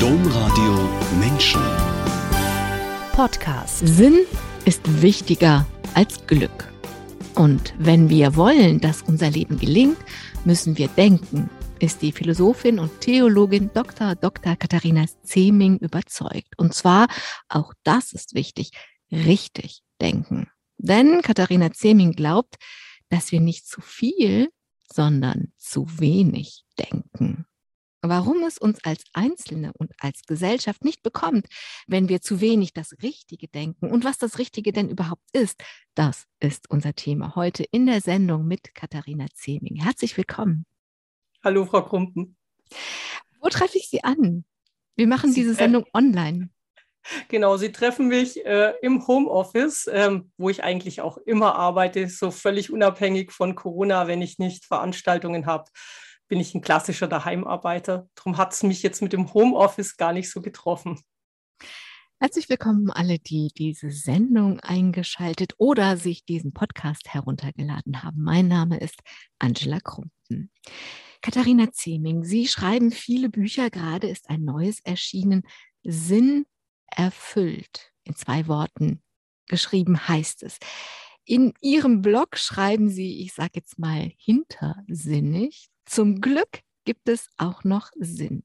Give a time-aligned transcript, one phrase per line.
[0.00, 1.62] Domradio Menschen.
[3.12, 3.78] Podcast.
[3.86, 4.26] Sinn
[4.66, 6.70] ist wichtiger als Glück.
[7.34, 9.96] Und wenn wir wollen, dass unser Leben gelingt,
[10.44, 11.48] müssen wir denken,
[11.78, 14.14] ist die Philosophin und Theologin Dr.
[14.14, 14.54] Dr.
[14.56, 16.58] Katharina Zeming überzeugt.
[16.58, 17.08] Und zwar,
[17.48, 18.72] auch das ist wichtig,
[19.10, 20.48] richtig denken.
[20.76, 22.56] Denn Katharina Zeming glaubt,
[23.08, 24.50] dass wir nicht zu viel,
[24.92, 27.46] sondern zu wenig denken.
[28.08, 31.46] Warum es uns als Einzelne und als Gesellschaft nicht bekommt,
[31.88, 35.60] wenn wir zu wenig das Richtige denken und was das Richtige denn überhaupt ist,
[35.94, 39.76] das ist unser Thema heute in der Sendung mit Katharina Zeming.
[39.82, 40.66] Herzlich willkommen.
[41.42, 42.36] Hallo, Frau Krumpen.
[43.40, 44.44] Wo treffe ich Sie an?
[44.94, 46.50] Wir machen Sie diese Sendung online.
[47.28, 52.30] Genau, Sie treffen mich äh, im Homeoffice, ähm, wo ich eigentlich auch immer arbeite, so
[52.30, 55.70] völlig unabhängig von Corona, wenn ich nicht Veranstaltungen habe
[56.28, 58.08] bin ich ein klassischer Daheimarbeiter.
[58.14, 61.00] Darum hat es mich jetzt mit dem Homeoffice gar nicht so getroffen.
[62.18, 68.22] Herzlich willkommen alle, die diese Sendung eingeschaltet oder sich diesen Podcast heruntergeladen haben.
[68.22, 69.00] Mein Name ist
[69.38, 70.50] Angela Krumpen.
[71.20, 75.42] Katharina Zeming, Sie schreiben viele Bücher, gerade ist ein neues erschienen,
[75.82, 76.46] Sinn
[76.86, 77.92] erfüllt.
[78.04, 79.02] In zwei Worten
[79.46, 80.58] geschrieben heißt es.
[81.24, 87.64] In Ihrem Blog schreiben Sie, ich sage jetzt mal hintersinnig, zum Glück gibt es auch
[87.64, 88.44] noch Sinn.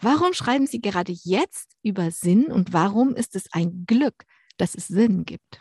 [0.00, 4.24] Warum schreiben Sie gerade jetzt über Sinn und warum ist es ein Glück,
[4.56, 5.60] dass es Sinn gibt?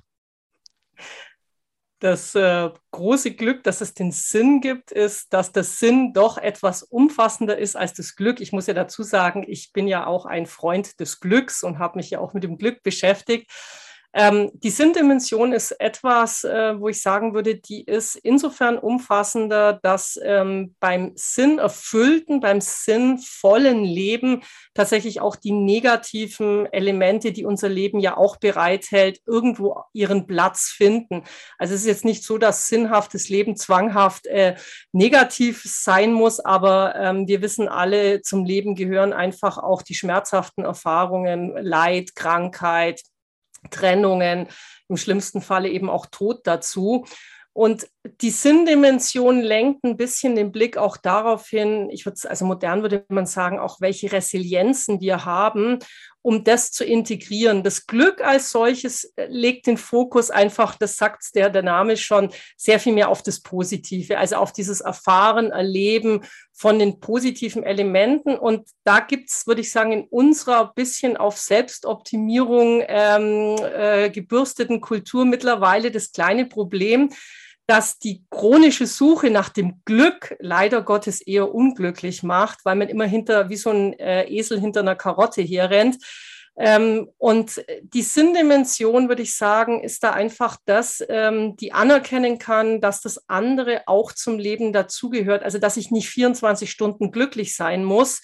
[2.00, 6.82] Das äh, große Glück, dass es den Sinn gibt, ist, dass der Sinn doch etwas
[6.82, 8.42] umfassender ist als das Glück.
[8.42, 12.00] Ich muss ja dazu sagen, ich bin ja auch ein Freund des Glücks und habe
[12.00, 13.52] mich ja auch mit dem Glück beschäftigt.
[14.14, 20.20] Ähm, die Sinndimension ist etwas, äh, wo ich sagen würde, die ist insofern umfassender, dass
[20.22, 28.18] ähm, beim sinnerfüllten, beim sinnvollen Leben tatsächlich auch die negativen Elemente, die unser Leben ja
[28.18, 31.24] auch bereithält, irgendwo ihren Platz finden.
[31.58, 34.56] Also es ist jetzt nicht so, dass sinnhaftes Leben zwanghaft äh,
[34.92, 40.66] negativ sein muss, aber ähm, wir wissen alle, zum Leben gehören einfach auch die schmerzhaften
[40.66, 43.02] Erfahrungen, Leid, Krankheit,
[43.70, 44.48] Trennungen,
[44.88, 47.06] im schlimmsten Falle eben auch Tod dazu.
[47.54, 47.88] Und
[48.22, 53.06] die Sinndimension lenkt ein bisschen den Blick auch darauf hin, ich würde, also modern würde
[53.10, 55.80] man sagen, auch welche Resilienzen wir haben
[56.22, 57.64] um das zu integrieren.
[57.64, 62.32] Das Glück als solches äh, legt den Fokus einfach, das sagt der, der Name schon,
[62.58, 66.22] sehr viel mehr auf das Positive, also auf dieses Erfahren, Erleben
[66.54, 68.36] von den positiven Elementen.
[68.36, 75.26] Und da gibt's, würde ich sagen, in unserer bisschen auf Selbstoptimierung ähm, äh, gebürsteten Kultur
[75.26, 77.10] mittlerweile das kleine Problem,
[77.68, 83.06] dass die chronische Suche nach dem Glück leider Gottes eher unglücklich macht, weil man immer
[83.06, 85.98] hinter, wie so ein äh, Esel hinter einer Karotte herrennt.
[86.58, 92.82] Ähm, und die Sinndimension, würde ich sagen, ist da einfach das, ähm, die anerkennen kann,
[92.82, 95.44] dass das andere auch zum Leben dazugehört.
[95.44, 98.22] Also, dass ich nicht 24 Stunden glücklich sein muss,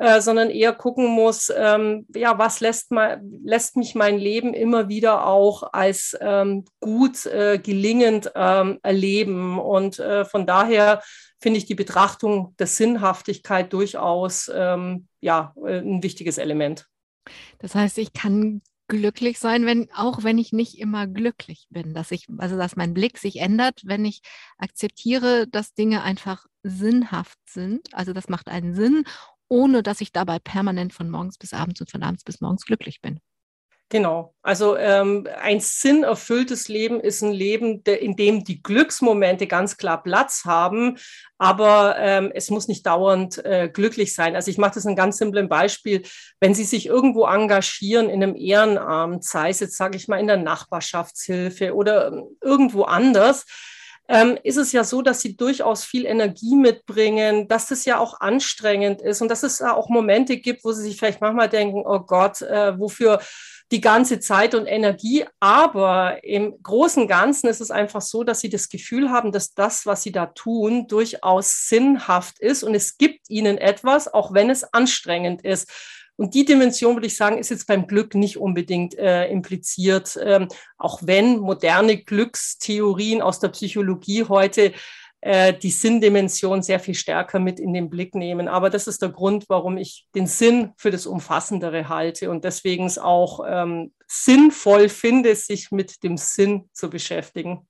[0.00, 4.88] äh, sondern eher gucken muss, ähm, ja, was lässt, mal, lässt mich mein Leben immer
[4.88, 9.58] wieder auch als ähm, gut, äh, gelingend ähm, erleben.
[9.58, 11.02] Und äh, von daher
[11.38, 16.86] finde ich die Betrachtung der Sinnhaftigkeit durchaus ähm, ja, äh, ein wichtiges Element.
[17.58, 22.10] Das heißt, ich kann glücklich sein, wenn auch wenn ich nicht immer glücklich bin, dass
[22.10, 24.22] ich also dass mein Blick sich ändert, wenn ich
[24.56, 27.92] akzeptiere, dass Dinge einfach sinnhaft sind.
[27.92, 29.04] Also das macht einen Sinn
[29.50, 33.02] ohne dass ich dabei permanent von morgens bis abends und von abends bis morgens glücklich
[33.02, 33.20] bin.
[33.92, 34.36] Genau.
[34.42, 40.00] Also ähm, ein sinnerfülltes Leben ist ein Leben, de, in dem die Glücksmomente ganz klar
[40.00, 40.96] Platz haben,
[41.38, 44.36] aber ähm, es muss nicht dauernd äh, glücklich sein.
[44.36, 46.02] Also ich mache das ein ganz simples Beispiel.
[46.38, 50.28] Wenn Sie sich irgendwo engagieren in einem Ehrenamt, sei es jetzt, sage ich mal, in
[50.28, 53.44] der Nachbarschaftshilfe oder ähm, irgendwo anders,
[54.10, 58.20] ähm, ist es ja so, dass sie durchaus viel Energie mitbringen, dass das ja auch
[58.20, 62.00] anstrengend ist und dass es auch Momente gibt, wo sie sich vielleicht manchmal denken, oh
[62.00, 63.20] Gott, äh, wofür
[63.70, 65.24] die ganze Zeit und Energie.
[65.38, 69.86] Aber im Großen Ganzen ist es einfach so, dass sie das Gefühl haben, dass das,
[69.86, 74.64] was sie da tun, durchaus sinnhaft ist und es gibt ihnen etwas, auch wenn es
[74.64, 75.70] anstrengend ist.
[76.20, 80.48] Und die Dimension, würde ich sagen, ist jetzt beim Glück nicht unbedingt äh, impliziert, ähm,
[80.76, 84.74] auch wenn moderne Glückstheorien aus der Psychologie heute
[85.22, 88.48] äh, die Sinndimension sehr viel stärker mit in den Blick nehmen.
[88.48, 92.84] Aber das ist der Grund, warum ich den Sinn für das Umfassendere halte und deswegen
[92.84, 97.66] es auch ähm, sinnvoll finde, sich mit dem Sinn zu beschäftigen.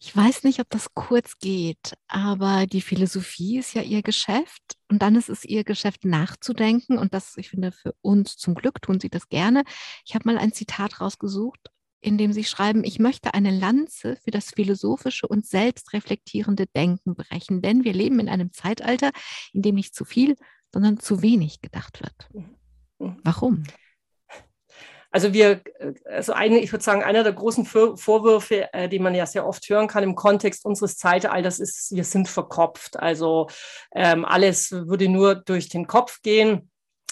[0.00, 5.02] Ich weiß nicht, ob das kurz geht, aber die Philosophie ist ja ihr Geschäft und
[5.02, 9.00] dann ist es ihr Geschäft nachzudenken und das, ich finde, für uns zum Glück tun
[9.00, 9.64] sie das gerne.
[10.06, 14.30] Ich habe mal ein Zitat rausgesucht, in dem sie schreiben, ich möchte eine Lanze für
[14.30, 19.10] das philosophische und selbstreflektierende Denken brechen, denn wir leben in einem Zeitalter,
[19.52, 20.36] in dem nicht zu viel,
[20.72, 22.28] sondern zu wenig gedacht wird.
[22.32, 22.56] Mhm.
[23.00, 23.16] Mhm.
[23.24, 23.64] Warum?
[25.10, 25.62] Also wir,
[26.04, 29.68] also eine, ich würde sagen, einer der großen Vorwürfe, äh, die man ja sehr oft
[29.68, 32.98] hören kann im Kontext unseres Zeitalters, ist, wir sind verkopft.
[32.98, 33.48] Also
[33.94, 36.70] ähm, alles würde nur durch den Kopf gehen.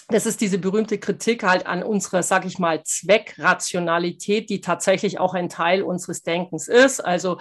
[0.09, 5.33] Das ist diese berühmte Kritik halt an unserer, sag ich mal, Zweckrationalität, die tatsächlich auch
[5.33, 7.01] ein Teil unseres Denkens ist.
[7.01, 7.39] Also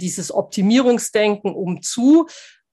[0.00, 2.26] dieses Optimierungsdenken um zu.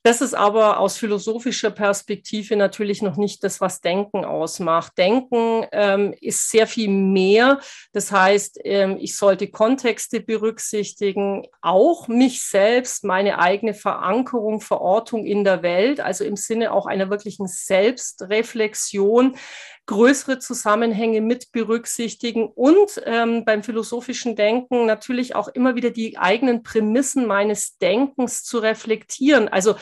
[0.05, 4.97] Das ist aber aus philosophischer Perspektive natürlich noch nicht das, was Denken ausmacht.
[4.97, 7.61] Denken ähm, ist sehr viel mehr.
[7.93, 15.45] Das heißt, ähm, ich sollte Kontexte berücksichtigen, auch mich selbst, meine eigene Verankerung, Verortung in
[15.45, 19.37] der Welt, also im Sinne auch einer wirklichen Selbstreflexion
[19.85, 26.63] größere Zusammenhänge mit berücksichtigen und ähm, beim philosophischen Denken natürlich auch immer wieder die eigenen
[26.63, 29.49] Prämissen meines Denkens zu reflektieren.
[29.49, 29.75] Also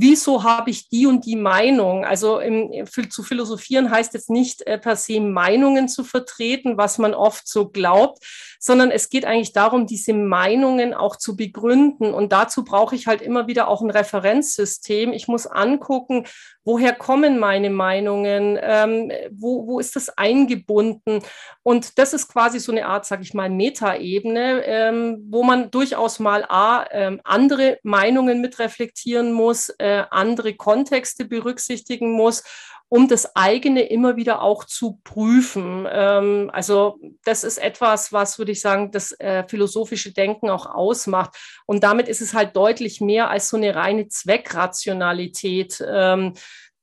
[0.00, 2.04] wieso habe ich die und die Meinung?
[2.04, 7.14] Also im, zu philosophieren heißt jetzt nicht äh, per se Meinungen zu vertreten, was man
[7.14, 8.24] oft so glaubt,
[8.60, 12.14] sondern es geht eigentlich darum, diese Meinungen auch zu begründen.
[12.14, 15.12] Und dazu brauche ich halt immer wieder auch ein Referenzsystem.
[15.12, 16.26] Ich muss angucken,
[16.64, 21.22] woher kommen meine Meinungen, ähm, wo, wo ist das eingebunden.
[21.62, 26.18] Und das ist quasi so eine Art, sage ich mal, Metaebene, ähm, wo man durchaus
[26.18, 29.70] mal A, ähm, andere Meinungen mit reflektieren muss,
[30.10, 32.42] andere Kontexte berücksichtigen muss
[32.88, 35.86] um das eigene immer wieder auch zu prüfen.
[35.90, 41.36] Ähm, also das ist etwas, was, würde ich sagen, das äh, philosophische Denken auch ausmacht.
[41.66, 46.34] Und damit ist es halt deutlich mehr als so eine reine Zweckrationalität, ähm,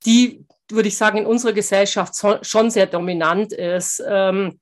[0.04, 4.02] die, würde ich sagen, in unserer Gesellschaft schon sehr dominant ist.
[4.06, 4.60] Ähm,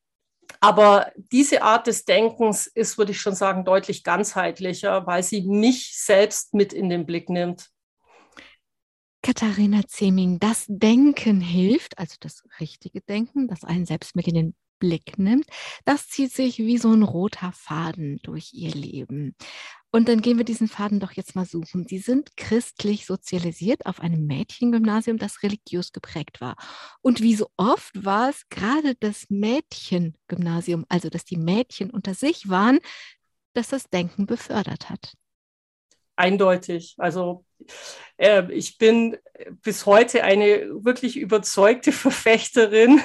[0.60, 5.92] aber diese Art des Denkens ist, würde ich schon sagen, deutlich ganzheitlicher, weil sie mich
[5.98, 7.73] selbst mit in den Blick nimmt.
[9.24, 14.54] Katharina Zeming, das Denken hilft, also das richtige Denken, das einen selbst mit in den
[14.78, 15.46] Blick nimmt,
[15.86, 19.34] das zieht sich wie so ein roter Faden durch ihr Leben.
[19.90, 21.86] Und dann gehen wir diesen Faden doch jetzt mal suchen.
[21.88, 26.56] Sie sind christlich sozialisiert auf einem Mädchengymnasium, das religiös geprägt war.
[27.00, 32.50] Und wie so oft war es gerade das Mädchengymnasium, also dass die Mädchen unter sich
[32.50, 32.78] waren,
[33.54, 35.14] das das Denken befördert hat
[36.16, 36.94] eindeutig.
[36.98, 37.44] Also
[38.16, 39.16] äh, ich bin
[39.62, 43.00] bis heute eine wirklich überzeugte Verfechterin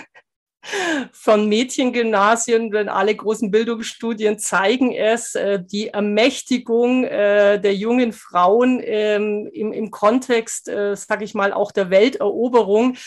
[1.14, 8.82] von Mädchengymnasien, denn alle großen Bildungsstudien zeigen es, äh, die Ermächtigung äh, der jungen Frauen
[8.84, 12.98] ähm, im, im Kontext, äh, sage ich mal, auch der Welteroberung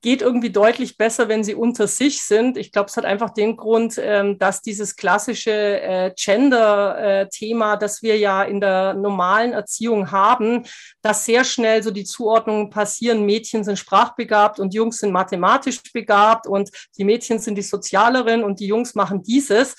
[0.00, 2.56] geht irgendwie deutlich besser, wenn sie unter sich sind.
[2.56, 8.02] Ich glaube, es hat einfach den Grund, ähm, dass dieses klassische äh, Gender-Thema, äh, das
[8.02, 10.64] wir ja in der normalen Erziehung haben,
[11.02, 13.26] dass sehr schnell so die Zuordnungen passieren.
[13.26, 18.60] Mädchen sind sprachbegabt und Jungs sind mathematisch begabt und die Mädchen sind die Sozialeren und
[18.60, 19.74] die Jungs machen dieses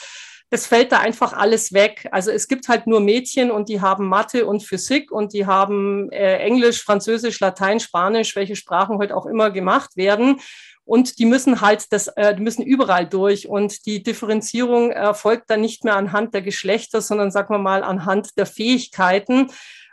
[0.50, 2.08] das fällt da einfach alles weg.
[2.12, 6.12] Also es gibt halt nur Mädchen und die haben Mathe und Physik und die haben
[6.12, 10.40] äh, Englisch, Französisch, Latein, Spanisch, welche Sprachen heute auch immer gemacht werden.
[10.86, 13.48] Und die müssen halt das, äh, die müssen überall durch.
[13.48, 18.36] Und die Differenzierung erfolgt dann nicht mehr anhand der Geschlechter, sondern sagen wir mal anhand
[18.40, 19.52] der Fähigkeiten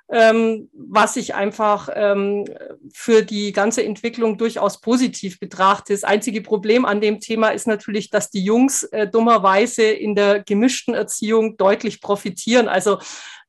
[0.09, 2.45] ähm, was ich einfach ähm,
[2.93, 5.93] für die ganze Entwicklung durchaus positiv betrachte.
[5.93, 10.43] Das einzige Problem an dem Thema ist natürlich, dass die Jungs äh, dummerweise in der
[10.45, 12.69] gemischten Erziehung deutlich profitieren.
[12.69, 12.99] Also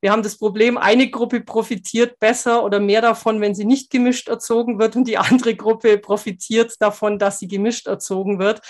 [0.00, 4.28] wir haben das Problem, eine Gruppe profitiert besser oder mehr davon, wenn sie nicht gemischt
[4.28, 8.62] erzogen wird und die andere Gruppe profitiert davon, dass sie gemischt erzogen wird.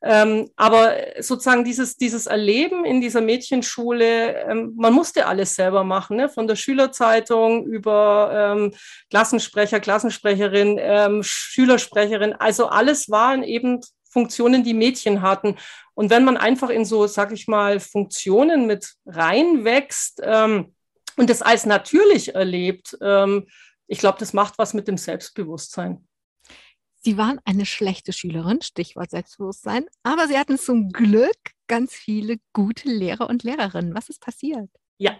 [0.00, 6.18] Ähm, aber sozusagen dieses, dieses Erleben in dieser Mädchenschule, ähm, man musste alles selber machen,
[6.18, 6.28] ne?
[6.28, 8.74] von der Schülerzeitung über ähm,
[9.10, 12.34] Klassensprecher, Klassensprecherin, ähm, Schülersprecherin.
[12.34, 15.56] Also alles waren eben Funktionen, die Mädchen hatten.
[15.94, 20.74] Und wenn man einfach in so, sag ich mal, Funktionen mit reinwächst ähm,
[21.16, 23.46] und das als natürlich erlebt, ähm,
[23.88, 26.07] ich glaube, das macht was mit dem Selbstbewusstsein.
[27.08, 32.90] Sie waren eine schlechte Schülerin, Stichwort Selbstbewusstsein, aber Sie hatten zum Glück ganz viele gute
[32.90, 33.94] Lehrer und Lehrerinnen.
[33.94, 34.68] Was ist passiert?
[34.98, 35.16] Ja,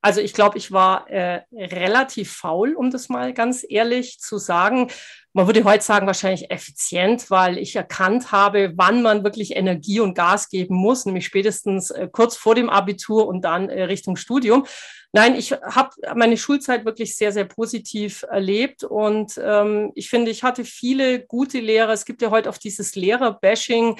[0.00, 4.90] Also ich glaube, ich war äh, relativ faul, um das mal ganz ehrlich zu sagen.
[5.32, 10.14] Man würde heute sagen, wahrscheinlich effizient, weil ich erkannt habe, wann man wirklich Energie und
[10.14, 14.66] Gas geben muss, nämlich spätestens äh, kurz vor dem Abitur und dann äh, Richtung Studium.
[15.12, 20.44] Nein, ich habe meine Schulzeit wirklich sehr, sehr positiv erlebt und ähm, ich finde, ich
[20.44, 21.92] hatte viele gute Lehrer.
[21.92, 23.98] Es gibt ja heute auch dieses Lehrer-Bashing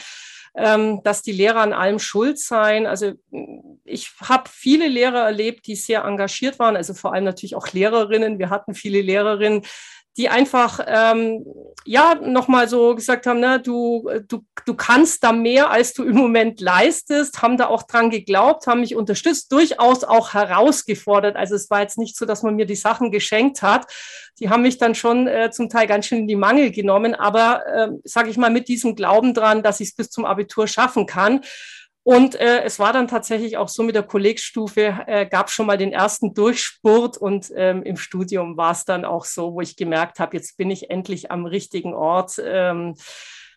[0.59, 2.87] ähm, dass die Lehrer an allem schuld seien.
[2.87, 3.13] Also
[3.85, 8.39] ich habe viele Lehrer erlebt, die sehr engagiert waren, also vor allem natürlich auch Lehrerinnen.
[8.39, 9.63] Wir hatten viele Lehrerinnen,
[10.19, 11.47] die einfach ähm,
[11.85, 16.17] ja nochmal so gesagt haben, ne, du, du, du kannst da mehr, als du im
[16.17, 21.37] Moment leistest, haben da auch dran geglaubt, haben mich unterstützt, durchaus auch herausgefordert.
[21.37, 23.87] Also es war jetzt nicht so, dass man mir die Sachen geschenkt hat.
[24.41, 27.65] Die haben mich dann schon äh, zum Teil ganz schön in die Mangel genommen, aber
[27.67, 31.07] äh, sage ich mal mit diesem Glauben dran, dass ich es bis zum Abitur schaffen
[31.07, 31.41] kann.
[32.09, 35.77] Und äh, es war dann tatsächlich auch so mit der Kollegstufe, äh, gab schon mal
[35.77, 40.19] den ersten Durchspurt und ähm, im Studium war es dann auch so, wo ich gemerkt
[40.19, 42.41] habe, jetzt bin ich endlich am richtigen Ort.
[42.43, 42.95] Ähm,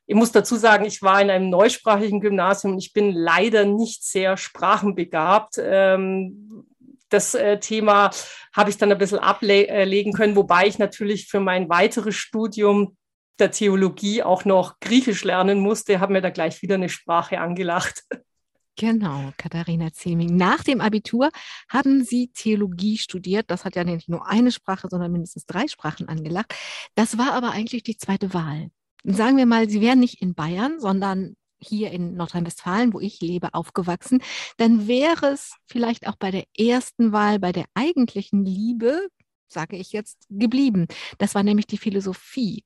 [0.05, 4.03] ich muss dazu sagen, ich war in einem neusprachigen Gymnasium und ich bin leider nicht
[4.03, 5.53] sehr sprachenbegabt.
[5.57, 6.65] Ähm,
[7.07, 8.09] das äh, Thema
[8.53, 12.97] habe ich dann ein bisschen ablegen können, wobei ich natürlich für mein weiteres Studium
[13.39, 18.03] der Theologie auch noch Griechisch lernen musste, habe mir da gleich wieder eine Sprache angelacht.
[18.77, 20.35] Genau, Katharina Zeming.
[20.35, 21.29] Nach dem Abitur
[21.69, 23.51] haben Sie Theologie studiert.
[23.51, 26.53] Das hat ja nicht nur eine Sprache, sondern mindestens drei Sprachen angelacht.
[26.95, 28.71] Das war aber eigentlich die zweite Wahl.
[29.03, 33.53] Sagen wir mal, Sie wären nicht in Bayern, sondern hier in Nordrhein-Westfalen, wo ich lebe,
[33.53, 34.21] aufgewachsen,
[34.57, 39.07] dann wäre es vielleicht auch bei der ersten Wahl, bei der eigentlichen Liebe,
[39.47, 40.87] sage ich jetzt, geblieben.
[41.19, 42.63] Das war nämlich die Philosophie.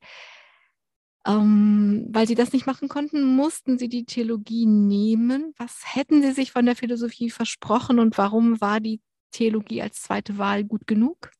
[1.26, 5.52] Ähm, weil sie das nicht machen konnten, mussten sie die Theologie nehmen.
[5.56, 9.00] Was hätten sie sich von der Philosophie versprochen und warum war die
[9.32, 11.32] Theologie als zweite Wahl gut genug?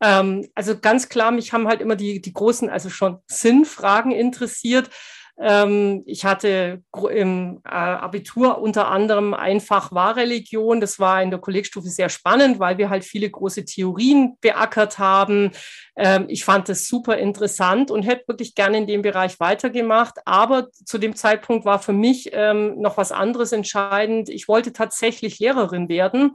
[0.00, 4.90] Ähm, also ganz klar, mich haben halt immer die, die großen, also schon Sinnfragen interessiert.
[5.38, 10.80] Ähm, ich hatte im äh, Abitur unter anderem einfach Wahrreligion.
[10.80, 15.50] Das war in der Kollegstufe sehr spannend, weil wir halt viele große Theorien beackert haben.
[15.96, 20.18] Ähm, ich fand das super interessant und hätte wirklich gerne in dem Bereich weitergemacht.
[20.26, 24.28] Aber zu dem Zeitpunkt war für mich ähm, noch was anderes entscheidend.
[24.28, 26.32] Ich wollte tatsächlich Lehrerin werden.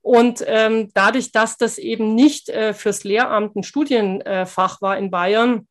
[0.00, 5.66] Und ähm, dadurch, dass das eben nicht äh, fürs Lehramt ein Studienfach war in Bayern,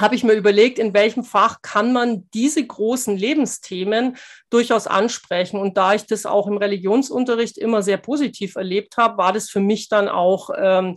[0.00, 4.16] habe ich mir überlegt, in welchem Fach kann man diese großen Lebensthemen
[4.48, 5.58] durchaus ansprechen.
[5.58, 9.60] Und da ich das auch im Religionsunterricht immer sehr positiv erlebt habe, war das für
[9.60, 10.94] mich dann auch ähm,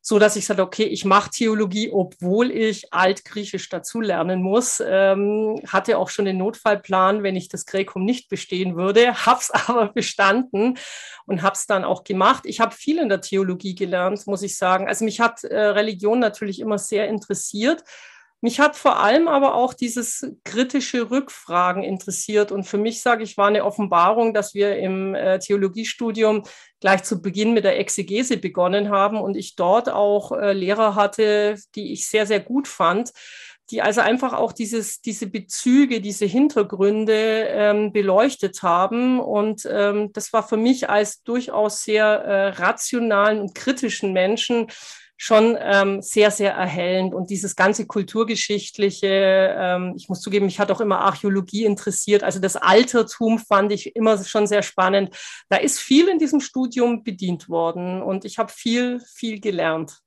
[0.00, 4.82] so, dass ich sagte, okay, ich mache Theologie, obwohl ich Altgriechisch dazulernen muss.
[4.84, 9.92] Ähm, hatte auch schon den Notfallplan, wenn ich das Gräkum nicht bestehen würde, hab's aber
[9.92, 10.78] bestanden
[11.26, 12.44] und hab's dann auch gemacht.
[12.46, 14.88] Ich habe viel in der Theologie gelernt, muss ich sagen.
[14.88, 17.82] Also mich hat äh, Religion natürlich immer sehr interessiert.
[18.40, 22.52] Mich hat vor allem aber auch dieses kritische Rückfragen interessiert.
[22.52, 26.44] Und für mich, sage ich, war eine Offenbarung, dass wir im äh, Theologiestudium
[26.80, 31.56] gleich zu Beginn mit der Exegese begonnen haben und ich dort auch äh, Lehrer hatte,
[31.74, 33.12] die ich sehr, sehr gut fand,
[33.70, 39.20] die also einfach auch dieses, diese Bezüge, diese Hintergründe ähm, beleuchtet haben.
[39.20, 44.68] Und ähm, das war für mich als durchaus sehr äh, rationalen und kritischen Menschen
[45.20, 47.12] schon ähm, sehr, sehr erhellend.
[47.12, 52.22] Und dieses ganze kulturgeschichtliche, ähm, ich muss zugeben, mich hat auch immer Archäologie interessiert.
[52.22, 55.14] Also das Altertum fand ich immer schon sehr spannend.
[55.48, 59.98] Da ist viel in diesem Studium bedient worden und ich habe viel, viel gelernt.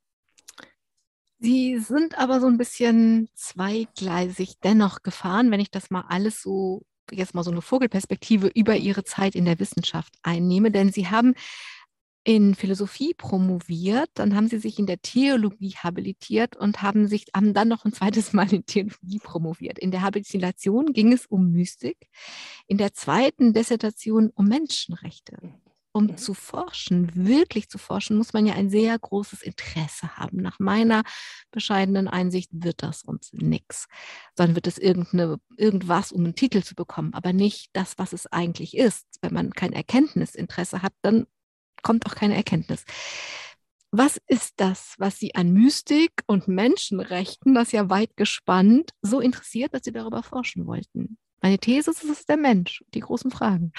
[1.39, 6.83] Sie sind aber so ein bisschen zweigleisig dennoch gefahren, wenn ich das mal alles so
[7.11, 11.33] jetzt mal so eine Vogelperspektive über Ihre Zeit in der Wissenschaft einnehme, denn Sie haben
[12.23, 17.53] in Philosophie promoviert, dann haben sie sich in der Theologie habilitiert und haben sich haben
[17.53, 19.79] dann noch ein zweites Mal in Theologie promoviert.
[19.79, 21.97] In der Habilitation ging es um Mystik,
[22.67, 25.37] in der zweiten Dissertation um Menschenrechte.
[25.93, 26.17] Um mhm.
[26.17, 30.37] zu forschen, wirklich zu forschen, muss man ja ein sehr großes Interesse haben.
[30.37, 31.03] Nach meiner
[31.51, 33.87] bescheidenen Einsicht wird das uns nichts,
[34.37, 38.25] sondern wird es irgendeine, irgendwas, um einen Titel zu bekommen, aber nicht das, was es
[38.27, 39.05] eigentlich ist.
[39.21, 41.25] Wenn man kein Erkenntnisinteresse hat, dann
[41.81, 42.85] kommt auch keine Erkenntnis.
[43.91, 49.73] Was ist das, was Sie an Mystik und Menschenrechten, das ja weit gespannt, so interessiert,
[49.73, 51.17] dass Sie darüber forschen wollten?
[51.41, 53.73] Meine These ist, es ist der Mensch, die großen Fragen.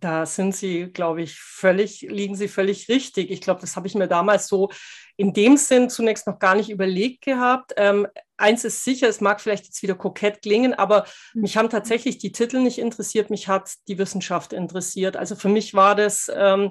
[0.00, 3.30] Da sind Sie, glaube ich, völlig, liegen Sie völlig richtig.
[3.30, 4.70] Ich glaube, das habe ich mir damals so
[5.16, 7.72] in dem Sinn zunächst noch gar nicht überlegt gehabt.
[7.76, 8.06] Ähm,
[8.38, 11.42] eins ist sicher, es mag vielleicht jetzt wieder kokett klingen, aber mhm.
[11.42, 15.16] mich haben tatsächlich die Titel nicht interessiert, mich hat die Wissenschaft interessiert.
[15.16, 16.30] Also für mich war das.
[16.34, 16.70] Ähm,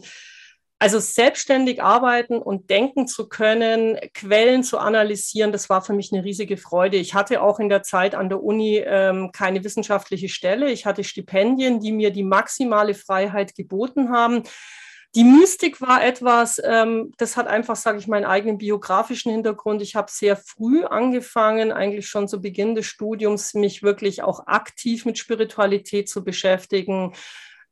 [0.83, 6.25] Also selbstständig arbeiten und denken zu können, Quellen zu analysieren, das war für mich eine
[6.25, 6.97] riesige Freude.
[6.97, 10.69] Ich hatte auch in der Zeit an der Uni ähm, keine wissenschaftliche Stelle.
[10.69, 14.43] Ich hatte Stipendien, die mir die maximale Freiheit geboten haben.
[15.15, 19.81] Die Mystik war etwas, ähm, das hat einfach, sage ich, meinen eigenen biografischen Hintergrund.
[19.81, 25.05] Ich habe sehr früh angefangen, eigentlich schon zu Beginn des Studiums, mich wirklich auch aktiv
[25.05, 27.13] mit Spiritualität zu beschäftigen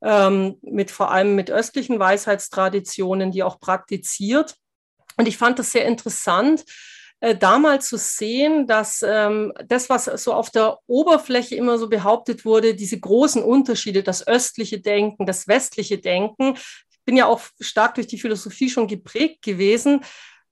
[0.01, 4.55] ähm, mit vor allem mit östlichen Weisheitstraditionen, die auch praktiziert.
[5.17, 6.65] Und ich fand das sehr interessant,
[7.19, 11.87] äh, da mal zu sehen, dass ähm, das, was so auf der Oberfläche immer so
[11.87, 17.41] behauptet wurde, diese großen Unterschiede, das östliche Denken, das westliche Denken, ich bin ja auch
[17.59, 20.01] stark durch die Philosophie schon geprägt gewesen,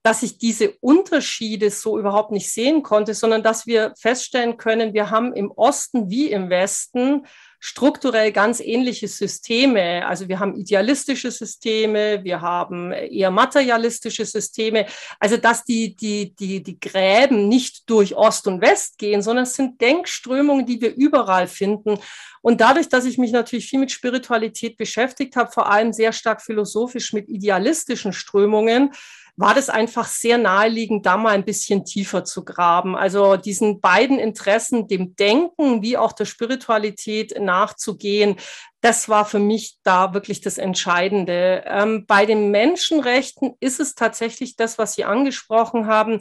[0.04, 5.10] dass ich diese Unterschiede so überhaupt nicht sehen konnte, sondern dass wir feststellen können, wir
[5.10, 7.26] haben im Osten wie im Westen
[7.60, 10.06] strukturell ganz ähnliche Systeme.
[10.08, 14.86] Also wir haben idealistische Systeme, wir haben eher materialistische Systeme.
[15.20, 19.56] Also dass die, die, die, die Gräben nicht durch Ost und West gehen, sondern es
[19.56, 22.00] sind Denkströmungen, die wir überall finden.
[22.42, 26.42] Und dadurch, dass ich mich natürlich viel mit Spiritualität beschäftigt habe, vor allem sehr stark
[26.42, 28.92] philosophisch mit idealistischen Strömungen,
[29.40, 32.98] war das einfach sehr naheliegend, da mal ein bisschen tiefer zu graben.
[32.98, 38.36] Also diesen beiden Interessen, dem Denken wie auch der Spiritualität nachzugehen,
[38.82, 41.64] das war für mich da wirklich das Entscheidende.
[41.66, 46.20] Ähm, bei den Menschenrechten ist es tatsächlich das, was Sie angesprochen haben.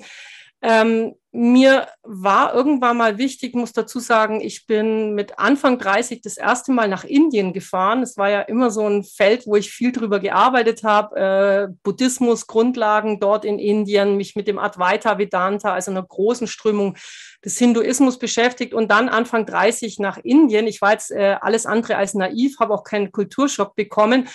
[0.60, 6.38] Ähm, mir war irgendwann mal wichtig, muss dazu sagen, ich bin mit Anfang 30 das
[6.38, 8.02] erste Mal nach Indien gefahren.
[8.02, 11.68] Es war ja immer so ein Feld, wo ich viel drüber gearbeitet habe.
[11.70, 16.96] Äh, Buddhismus, Grundlagen dort in Indien, mich mit dem Advaita Vedanta, also einer großen Strömung
[17.44, 20.66] des Hinduismus beschäftigt und dann Anfang 30 nach Indien.
[20.66, 24.28] Ich war jetzt äh, alles andere als naiv, habe auch keinen Kulturschock bekommen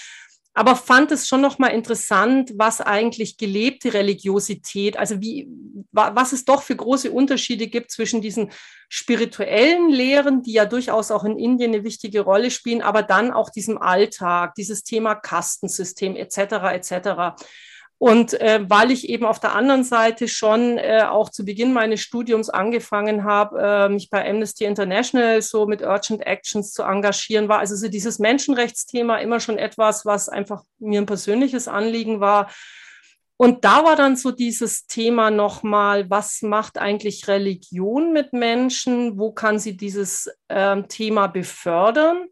[0.54, 5.48] aber fand es schon noch mal interessant, was eigentlich gelebte Religiosität, also wie,
[5.92, 8.52] was es doch für große Unterschiede gibt zwischen diesen
[8.88, 13.50] spirituellen Lehren, die ja durchaus auch in Indien eine wichtige Rolle spielen, aber dann auch
[13.50, 16.38] diesem Alltag, dieses Thema Kastensystem etc.
[16.72, 17.44] etc.
[18.04, 22.02] Und äh, weil ich eben auf der anderen Seite schon äh, auch zu Beginn meines
[22.02, 27.60] Studiums angefangen habe, äh, mich bei Amnesty International so mit Urgent Actions zu engagieren, war
[27.60, 32.52] also so dieses Menschenrechtsthema immer schon etwas, was einfach mir ein persönliches Anliegen war.
[33.38, 39.18] Und da war dann so dieses Thema nochmal, was macht eigentlich Religion mit Menschen?
[39.18, 42.26] Wo kann sie dieses ähm, Thema befördern?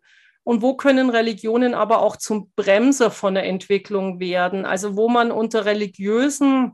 [0.43, 4.65] Und wo können Religionen aber auch zum Bremser von der Entwicklung werden.
[4.65, 6.73] Also wo man unter religiösen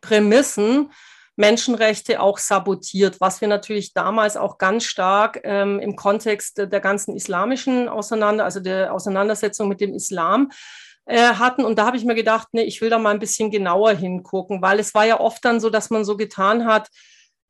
[0.00, 0.90] Prämissen
[1.36, 7.16] Menschenrechte auch sabotiert, was wir natürlich damals auch ganz stark ähm, im Kontext der ganzen
[7.16, 10.50] islamischen Auseinander, also der Auseinandersetzung mit dem Islam
[11.06, 11.64] äh, hatten.
[11.64, 14.60] Und da habe ich mir gedacht, nee, ich will da mal ein bisschen genauer hingucken,
[14.60, 16.88] weil es war ja oft dann so, dass man so getan hat,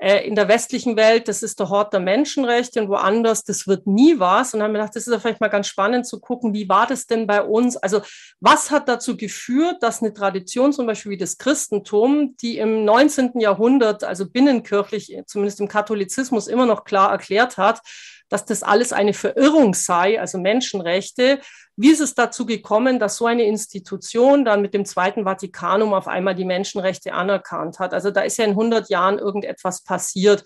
[0.01, 4.19] in der westlichen Welt, das ist der Hort der Menschenrechte und woanders, das wird nie
[4.19, 4.55] was.
[4.55, 6.87] Und haben wir gedacht, das ist ja vielleicht mal ganz spannend zu gucken, wie war
[6.87, 7.77] das denn bei uns?
[7.77, 8.01] Also
[8.41, 13.41] was hat dazu geführt, dass eine Tradition zum Beispiel wie das Christentum, die im 19.
[13.41, 17.83] Jahrhundert, also binnenkirchlich, zumindest im Katholizismus, immer noch klar erklärt hat,
[18.31, 21.41] dass das alles eine Verirrung sei, also Menschenrechte.
[21.77, 26.09] Wie ist es dazu gekommen, dass so eine Institution dann mit dem Zweiten Vatikanum auf
[26.09, 27.93] einmal die Menschenrechte anerkannt hat?
[27.93, 30.45] Also da ist ja in 100 Jahren irgendetwas passiert.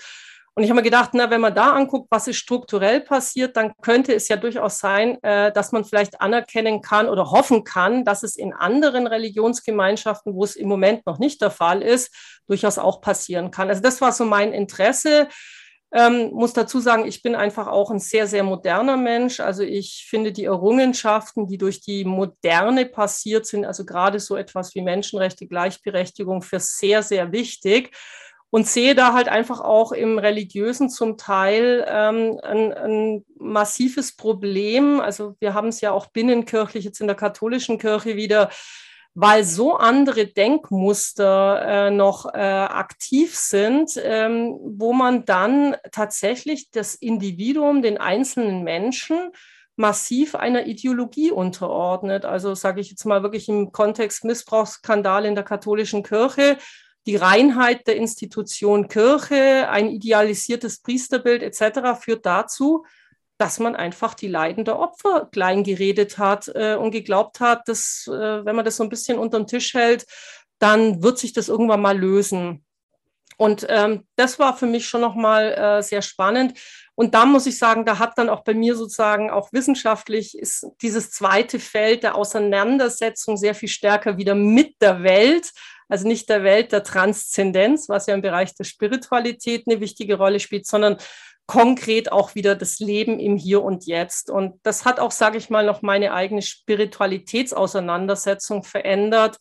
[0.56, 3.72] Und ich habe mir gedacht, na, wenn man da anguckt, was ist strukturell passiert, dann
[3.82, 8.22] könnte es ja durchaus sein, äh, dass man vielleicht anerkennen kann oder hoffen kann, dass
[8.22, 12.14] es in anderen Religionsgemeinschaften, wo es im Moment noch nicht der Fall ist,
[12.46, 13.68] durchaus auch passieren kann.
[13.68, 15.28] Also das war so mein Interesse.
[15.96, 19.38] Ähm, muss dazu sagen, ich bin einfach auch ein sehr, sehr moderner Mensch.
[19.38, 24.74] Also ich finde die Errungenschaften, die durch die Moderne passiert sind, also gerade so etwas
[24.74, 27.92] wie Menschenrechte, Gleichberechtigung, für sehr, sehr wichtig
[28.50, 35.00] und sehe da halt einfach auch im religiösen zum Teil ähm, ein, ein massives Problem.
[35.00, 38.50] Also wir haben es ja auch binnenkirchlich jetzt in der katholischen Kirche wieder
[39.14, 46.96] weil so andere Denkmuster äh, noch äh, aktiv sind, ähm, wo man dann tatsächlich das
[46.96, 49.30] Individuum, den einzelnen Menschen,
[49.76, 52.24] massiv einer Ideologie unterordnet.
[52.24, 56.58] Also sage ich jetzt mal wirklich im Kontext Missbrauchsskandal in der katholischen Kirche,
[57.06, 62.00] die Reinheit der Institution Kirche, ein idealisiertes Priesterbild etc.
[62.00, 62.84] führt dazu,
[63.38, 68.06] dass man einfach die Leiden der Opfer klein geredet hat äh, und geglaubt hat, dass,
[68.06, 70.06] äh, wenn man das so ein bisschen unterm Tisch hält,
[70.58, 72.64] dann wird sich das irgendwann mal lösen.
[73.36, 76.58] Und ähm, das war für mich schon nochmal äh, sehr spannend.
[76.94, 80.66] Und da muss ich sagen, da hat dann auch bei mir sozusagen auch wissenschaftlich ist
[80.80, 85.50] dieses zweite Feld der Auseinandersetzung sehr viel stärker wieder mit der Welt,
[85.88, 90.38] also nicht der Welt der Transzendenz, was ja im Bereich der Spiritualität eine wichtige Rolle
[90.38, 90.96] spielt, sondern
[91.46, 94.30] konkret auch wieder das Leben im Hier und Jetzt.
[94.30, 99.38] Und das hat auch, sage ich mal, noch meine eigene Spiritualitätsauseinandersetzung verändert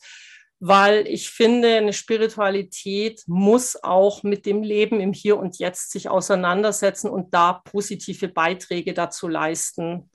[0.65, 6.07] weil ich finde, eine Spiritualität muss auch mit dem Leben im Hier und Jetzt sich
[6.07, 10.09] auseinandersetzen und da positive Beiträge dazu leisten.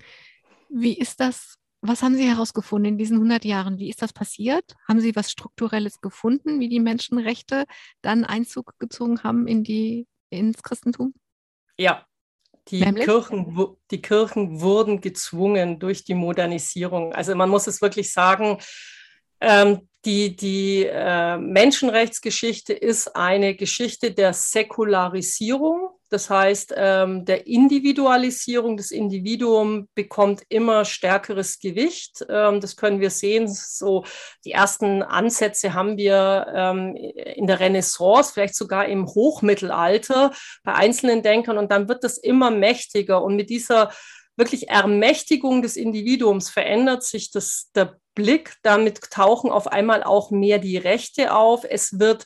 [0.71, 1.57] Wie ist das?
[1.83, 3.77] Was haben Sie herausgefunden in diesen 100 Jahren?
[3.77, 4.65] Wie ist das passiert?
[4.89, 7.67] Haben Sie was Strukturelles gefunden, wie die Menschenrechte
[8.01, 11.13] dann Einzug gezogen haben in die, ins Christentum?
[11.79, 12.05] Ja,
[12.69, 17.13] die Kirchen, die Kirchen wurden gezwungen durch die Modernisierung.
[17.15, 18.59] Also man muss es wirklich sagen,
[19.41, 28.77] ähm, die, die äh, Menschenrechtsgeschichte ist eine Geschichte der Säkularisierung, das heißt ähm, der Individualisierung.
[28.77, 32.25] Das Individuum bekommt immer stärkeres Gewicht.
[32.29, 33.47] Ähm, das können wir sehen.
[33.49, 34.05] So
[34.45, 40.33] die ersten Ansätze haben wir ähm, in der Renaissance, vielleicht sogar im Hochmittelalter
[40.65, 41.59] bei einzelnen Denkern.
[41.59, 43.23] Und dann wird das immer mächtiger.
[43.23, 43.91] Und mit dieser
[44.37, 48.55] wirklich Ermächtigung des Individuums verändert sich das, der Blick.
[48.63, 51.65] Damit tauchen auf einmal auch mehr die Rechte auf.
[51.69, 52.25] Es wird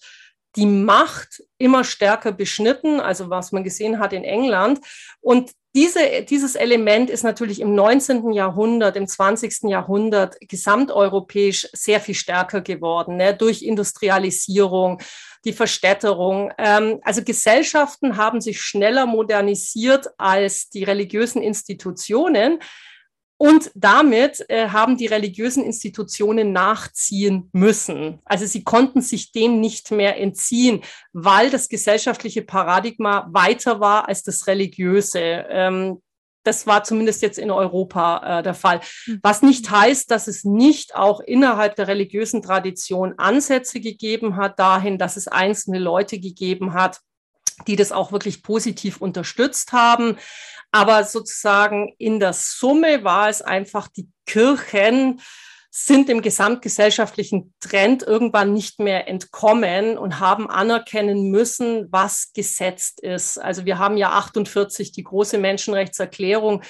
[0.57, 4.81] die Macht immer stärker beschnitten, also was man gesehen hat in England.
[5.21, 8.33] Und diese, dieses Element ist natürlich im 19.
[8.33, 9.71] Jahrhundert, im 20.
[9.71, 15.01] Jahrhundert gesamteuropäisch sehr viel stärker geworden, ne, durch Industrialisierung,
[15.47, 16.53] die Verstädterung.
[16.59, 22.59] Ähm, also Gesellschaften haben sich schneller modernisiert als die religiösen Institutionen.
[23.43, 28.21] Und damit äh, haben die religiösen Institutionen nachziehen müssen.
[28.25, 34.23] Also sie konnten sich dem nicht mehr entziehen, weil das gesellschaftliche Paradigma weiter war als
[34.23, 35.19] das religiöse.
[35.19, 36.01] Ähm,
[36.45, 38.81] das war zumindest jetzt in Europa äh, der Fall.
[39.07, 39.19] Hm.
[39.25, 44.99] Was nicht heißt, dass es nicht auch innerhalb der religiösen Tradition Ansätze gegeben hat, dahin,
[44.99, 47.01] dass es einzelne Leute gegeben hat,
[47.67, 50.17] die das auch wirklich positiv unterstützt haben.
[50.73, 55.21] Aber sozusagen in der Summe war es einfach, die Kirchen
[55.71, 63.39] sind dem gesamtgesellschaftlichen Trend irgendwann nicht mehr entkommen und haben anerkennen müssen, was gesetzt ist.
[63.39, 66.63] Also wir haben ja 48 die große Menschenrechtserklärung,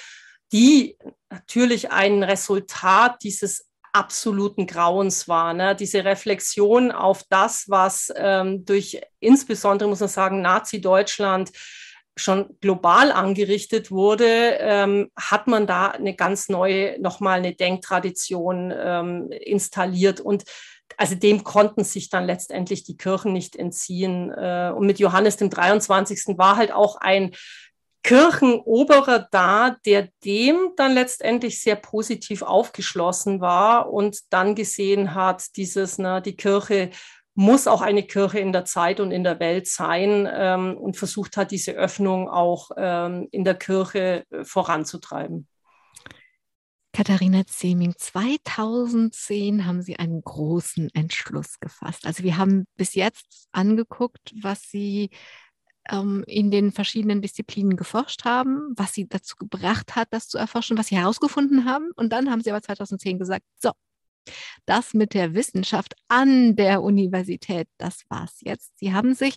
[0.53, 0.97] die
[1.29, 5.53] natürlich ein Resultat dieses absoluten Grauens war.
[5.53, 5.75] Ne?
[5.75, 11.51] Diese Reflexion auf das, was ähm, durch insbesondere, muss man sagen, Nazi-Deutschland
[12.15, 19.31] schon global angerichtet wurde, ähm, hat man da eine ganz neue, nochmal eine Denktradition ähm,
[19.31, 20.19] installiert.
[20.19, 20.43] Und
[20.97, 24.31] also dem konnten sich dann letztendlich die Kirchen nicht entziehen.
[24.31, 26.37] Äh, und mit Johannes dem 23.
[26.37, 27.31] war halt auch ein
[28.03, 35.97] Kirchenoberer da, der dem dann letztendlich sehr positiv aufgeschlossen war und dann gesehen hat, dieses,
[35.97, 36.89] na, die Kirche
[37.35, 41.37] muss auch eine Kirche in der Zeit und in der Welt sein ähm, und versucht
[41.37, 45.47] hat, diese Öffnung auch ähm, in der Kirche äh, voranzutreiben.
[46.95, 52.05] Katharina Zeming, 2010 haben Sie einen großen Entschluss gefasst.
[52.05, 55.09] Also wir haben bis jetzt angeguckt, was Sie
[55.89, 60.77] ähm, in den verschiedenen Disziplinen geforscht haben, was Sie dazu gebracht hat, das zu erforschen,
[60.77, 61.89] was Sie herausgefunden haben.
[61.95, 63.71] Und dann haben Sie aber 2010 gesagt, so,
[64.65, 68.77] das mit der Wissenschaft an der Universität, das war's jetzt.
[68.79, 69.35] Sie haben sich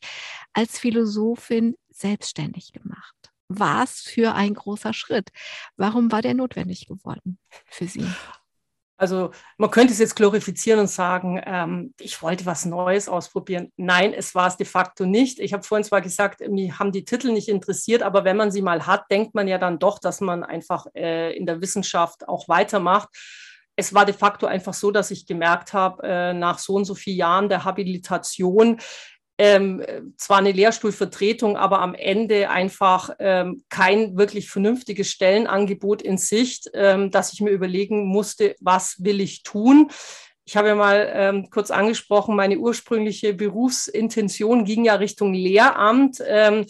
[0.53, 3.15] als Philosophin selbstständig gemacht.
[3.49, 5.31] Was für ein großer Schritt.
[5.77, 8.07] Warum war der notwendig geworden für Sie?
[8.99, 13.71] Also man könnte es jetzt glorifizieren und sagen, ähm, ich wollte was Neues ausprobieren.
[13.77, 15.39] Nein, es war es de facto nicht.
[15.39, 18.63] Ich habe vorhin zwar gesagt, mich haben die Titel nicht interessiert, aber wenn man sie
[18.63, 22.49] mal hat, denkt man ja dann doch, dass man einfach äh, in der Wissenschaft auch
[22.49, 23.11] weitermacht
[23.77, 26.95] es war de facto einfach so, dass ich gemerkt habe, äh, nach so und so
[26.95, 28.81] vielen Jahren der Habilitation,
[29.39, 29.85] ähm,
[30.17, 37.11] zwar eine Lehrstuhlvertretung, aber am Ende einfach ähm, kein wirklich vernünftiges Stellenangebot in Sicht, ähm,
[37.11, 39.91] dass ich mir überlegen musste, was will ich tun.
[40.47, 46.23] Ich habe ja mal ähm, kurz angesprochen, meine ursprüngliche Berufsintention ging ja Richtung Lehramt.
[46.27, 46.65] Ähm,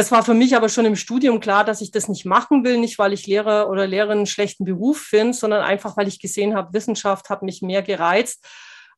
[0.00, 2.78] das war für mich aber schon im Studium klar, dass ich das nicht machen will,
[2.78, 6.54] nicht weil ich Lehrer oder Lehrerin einen schlechten Beruf finde, sondern einfach, weil ich gesehen
[6.54, 8.46] habe, Wissenschaft hat mich mehr gereizt.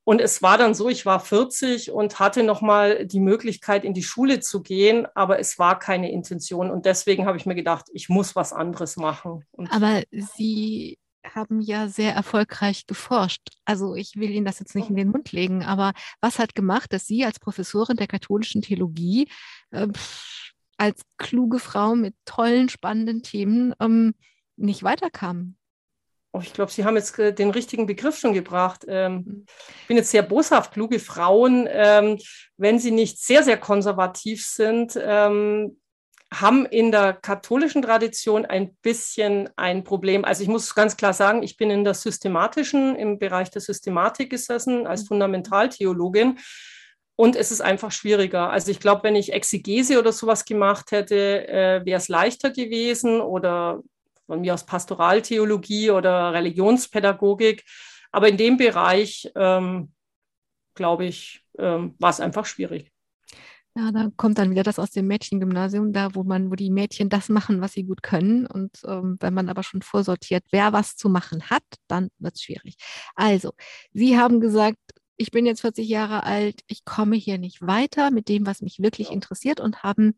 [0.05, 4.05] Und es war dann so, ich war 40 und hatte nochmal die Möglichkeit, in die
[4.05, 6.71] Schule zu gehen, aber es war keine Intention.
[6.71, 9.45] Und deswegen habe ich mir gedacht, ich muss was anderes machen.
[9.51, 10.99] Und aber Sie
[11.35, 13.49] haben ja sehr erfolgreich geforscht.
[13.65, 16.93] Also ich will Ihnen das jetzt nicht in den Mund legen, aber was hat gemacht,
[16.93, 19.29] dass Sie als Professorin der katholischen Theologie
[19.73, 19.89] äh,
[20.83, 24.15] als kluge Frau mit tollen, spannenden Themen ähm,
[24.57, 25.57] nicht weiterkamen?
[26.33, 28.85] Oh, ich glaube, Sie haben jetzt den richtigen Begriff schon gebracht.
[28.89, 29.47] Ähm, mhm.
[29.83, 30.73] ich bin jetzt sehr boshaft.
[30.73, 32.19] Kluge Frauen, ähm,
[32.57, 35.79] wenn sie nicht sehr, sehr konservativ sind, ähm,
[36.33, 40.25] haben in der katholischen Tradition ein bisschen ein Problem.
[40.25, 44.31] Also ich muss ganz klar sagen, ich bin in der systematischen, im Bereich der Systematik
[44.31, 45.09] gesessen als mhm.
[45.09, 46.39] Fundamentaltheologin.
[47.17, 48.51] Und es ist einfach schwieriger.
[48.51, 53.21] Also ich glaube, wenn ich Exegese oder sowas gemacht hätte, äh, wäre es leichter gewesen
[53.21, 53.83] oder
[54.27, 57.65] von mir aus Pastoraltheologie oder Religionspädagogik.
[58.13, 59.93] Aber in dem Bereich, ähm,
[60.75, 62.93] glaube ich, ähm, war es einfach schwierig.
[63.75, 67.09] Ja, da kommt dann wieder das aus dem Mädchengymnasium, da wo man, wo die Mädchen
[67.09, 68.47] das machen, was sie gut können.
[68.47, 72.43] Und ähm, wenn man aber schon vorsortiert, wer was zu machen hat, dann wird es
[72.43, 72.77] schwierig.
[73.15, 73.53] Also,
[73.95, 74.79] Sie haben gesagt,
[75.17, 78.81] ich bin jetzt 40 Jahre alt, ich komme hier nicht weiter mit dem, was mich
[78.81, 80.15] wirklich interessiert und haben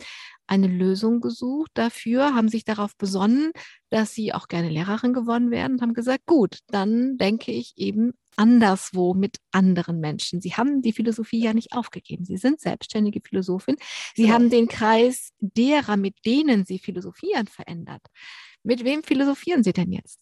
[0.47, 3.53] eine Lösung gesucht dafür, haben sich darauf besonnen,
[3.91, 8.13] dass sie auch gerne Lehrerin geworden werden und haben gesagt, gut, dann denke ich eben
[8.37, 10.41] anderswo mit anderen Menschen.
[10.41, 12.25] Sie haben die Philosophie ja nicht aufgegeben.
[12.25, 13.77] Sie sind selbstständige Philosophin.
[14.15, 14.27] Sie ja.
[14.27, 14.35] Genau.
[14.35, 18.03] haben den Kreis derer, mit denen Sie philosophieren, verändert.
[18.63, 20.21] Mit wem philosophieren Sie denn jetzt?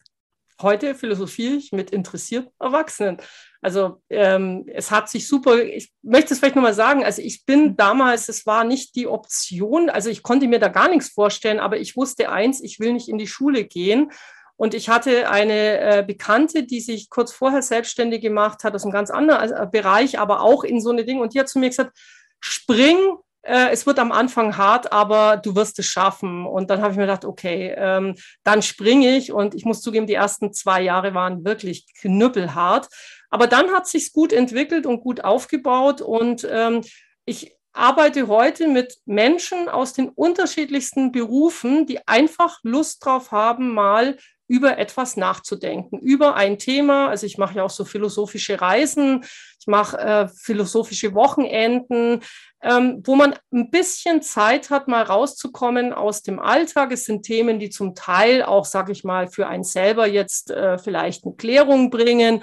[0.60, 3.18] Heute philosophiere ich mit interessierten Erwachsenen.
[3.60, 7.68] Also ähm, es hat sich super, ich möchte es vielleicht nochmal sagen, also ich bin
[7.68, 7.76] mhm.
[7.76, 11.78] damals, es war nicht die Option, also ich konnte mir da gar nichts vorstellen, aber
[11.78, 14.10] ich wusste eins, ich will nicht in die Schule gehen.
[14.56, 18.92] Und ich hatte eine äh, Bekannte, die sich kurz vorher selbstständig gemacht hat, aus einem
[18.92, 21.22] ganz anderen äh, Bereich, aber auch in so eine Dinge.
[21.22, 21.98] Und die hat zu mir gesagt,
[22.38, 22.96] spring,
[23.42, 26.46] äh, es wird am Anfang hart, aber du wirst es schaffen.
[26.46, 29.32] Und dann habe ich mir gedacht, okay, ähm, dann springe ich.
[29.32, 32.88] Und ich muss zugeben, die ersten zwei Jahre waren wirklich knüppelhart.
[33.30, 36.00] Aber dann hat sich gut entwickelt und gut aufgebaut.
[36.00, 36.82] Und ähm,
[37.24, 44.18] ich arbeite heute mit Menschen aus den unterschiedlichsten Berufen, die einfach Lust drauf haben, mal
[44.48, 47.08] über etwas nachzudenken, über ein Thema.
[47.08, 49.24] Also ich mache ja auch so philosophische Reisen,
[49.58, 52.20] ich mache äh, philosophische Wochenenden,
[52.62, 56.92] ähm, wo man ein bisschen Zeit hat, mal rauszukommen aus dem Alltag.
[56.92, 60.78] Es sind Themen, die zum Teil auch, sage ich mal, für einen selber jetzt äh,
[60.78, 62.42] vielleicht eine Klärung bringen.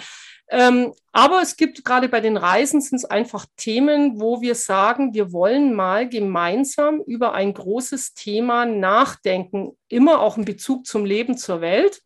[0.52, 5.14] Ähm, aber es gibt gerade bei den Reisen sind es einfach Themen, wo wir sagen,
[5.14, 11.38] wir wollen mal gemeinsam über ein großes Thema nachdenken, immer auch in Bezug zum Leben,
[11.38, 12.02] zur Welt.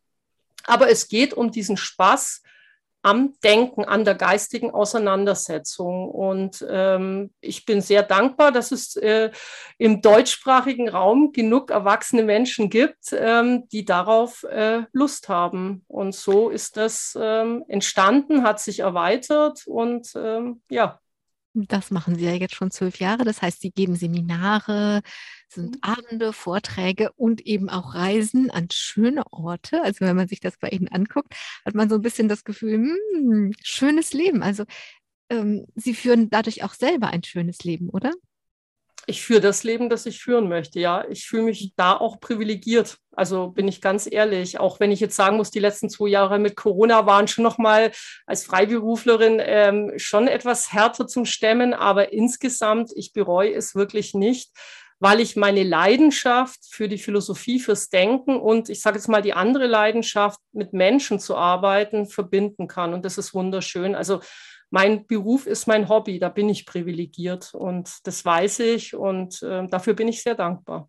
[0.64, 2.42] Aber es geht um diesen Spaß
[3.04, 6.08] am Denken, an der geistigen Auseinandersetzung.
[6.08, 9.30] Und ähm, ich bin sehr dankbar, dass es äh,
[9.76, 15.84] im deutschsprachigen Raum genug erwachsene Menschen gibt, ähm, die darauf äh, Lust haben.
[15.86, 20.98] Und so ist das ähm, entstanden, hat sich erweitert und ähm, ja.
[21.52, 23.24] Das machen Sie ja jetzt schon zwölf Jahre.
[23.24, 25.02] Das heißt, Sie geben Seminare,
[25.54, 25.82] sind mhm.
[25.82, 29.82] Abende, Vorträge und eben auch Reisen an schöne Orte.
[29.82, 32.74] Also wenn man sich das bei Ihnen anguckt, hat man so ein bisschen das Gefühl,
[32.74, 34.42] hm, schönes Leben.
[34.42, 34.64] Also
[35.30, 38.12] ähm, Sie führen dadurch auch selber ein schönes Leben, oder?
[39.06, 40.80] ich führe das Leben, das ich führen möchte.
[40.80, 42.98] Ja, ich fühle mich da auch privilegiert.
[43.12, 44.58] Also bin ich ganz ehrlich.
[44.58, 47.58] Auch wenn ich jetzt sagen muss, die letzten zwei Jahre mit Corona waren schon noch
[47.58, 47.92] mal
[48.26, 51.74] als Freiberuflerin ähm, schon etwas härter zum Stemmen.
[51.74, 54.50] Aber insgesamt, ich bereue es wirklich nicht,
[55.04, 59.34] weil ich meine Leidenschaft für die Philosophie, fürs Denken und ich sage jetzt mal die
[59.34, 62.94] andere Leidenschaft, mit Menschen zu arbeiten, verbinden kann.
[62.94, 63.94] Und das ist wunderschön.
[63.94, 64.20] Also
[64.70, 69.66] mein Beruf ist mein Hobby, da bin ich privilegiert und das weiß ich und äh,
[69.68, 70.88] dafür bin ich sehr dankbar.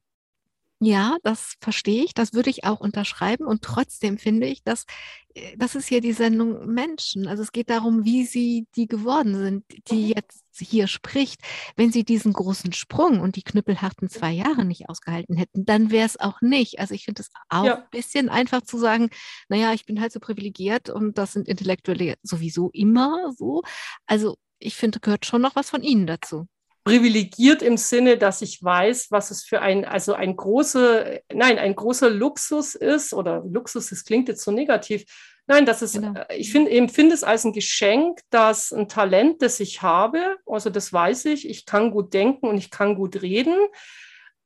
[0.82, 4.86] Ja, das verstehe ich, das würde ich auch unterschreiben und trotzdem finde ich, dass
[5.34, 7.28] äh, das ist hier die Sendung Menschen.
[7.28, 10.14] Also es geht darum, wie sie die geworden sind, die mhm.
[10.18, 11.40] jetzt hier spricht.
[11.78, 16.06] Wenn sie diesen großen Sprung und die knüppelharten zwei Jahre nicht ausgehalten hätten, dann wäre
[16.06, 16.80] es auch nicht.
[16.80, 17.76] Also ich finde es auch ja.
[17.78, 19.10] ein bisschen einfach zu sagen,
[19.48, 23.62] naja, ich bin halt so privilegiert und das sind Intellektuelle sowieso immer so.
[24.08, 26.48] Also ich finde, gehört schon noch was von Ihnen dazu
[26.86, 31.76] privilegiert im Sinne, dass ich weiß, was es für ein, also ein großer, nein, ein
[31.76, 35.04] großer Luxus ist, oder Luxus, das klingt jetzt so negativ.
[35.48, 36.14] Nein, das ist, genau.
[36.30, 40.70] Äh, ich finde, empfinde es als ein Geschenk, dass ein Talent, das ich habe, also
[40.70, 43.56] das weiß ich, ich kann gut denken und ich kann gut reden,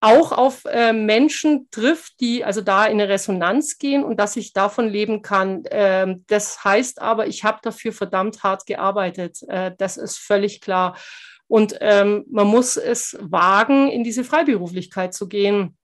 [0.02, 4.54] auch auf äh, Menschen trifft, die also da in eine Resonanz gehen und dass ich
[4.54, 5.64] davon leben kann.
[5.72, 9.40] Ähm, das heißt aber, ich habe dafür verdammt hart gearbeitet.
[9.50, 10.96] Äh, das ist völlig klar.
[11.50, 15.76] Und ähm, man muss es wagen, in diese Freiberuflichkeit zu gehen.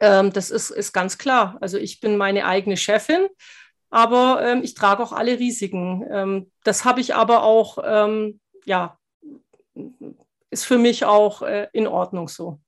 [0.00, 1.56] Ähm, das ist, ist ganz klar.
[1.60, 3.28] Also ich bin meine eigene Chefin,
[3.90, 6.04] aber ähm, ich trage auch alle Risiken.
[6.10, 8.98] Ähm, das habe ich aber auch, ähm, ja,
[10.50, 12.58] ist für mich auch äh, in Ordnung so.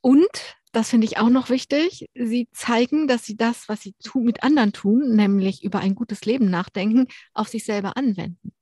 [0.00, 2.08] Und das finde ich auch noch wichtig.
[2.14, 6.24] Sie zeigen, dass sie das, was sie tu mit anderen tun, nämlich über ein gutes
[6.24, 8.52] Leben nachdenken, auf sich selber anwenden.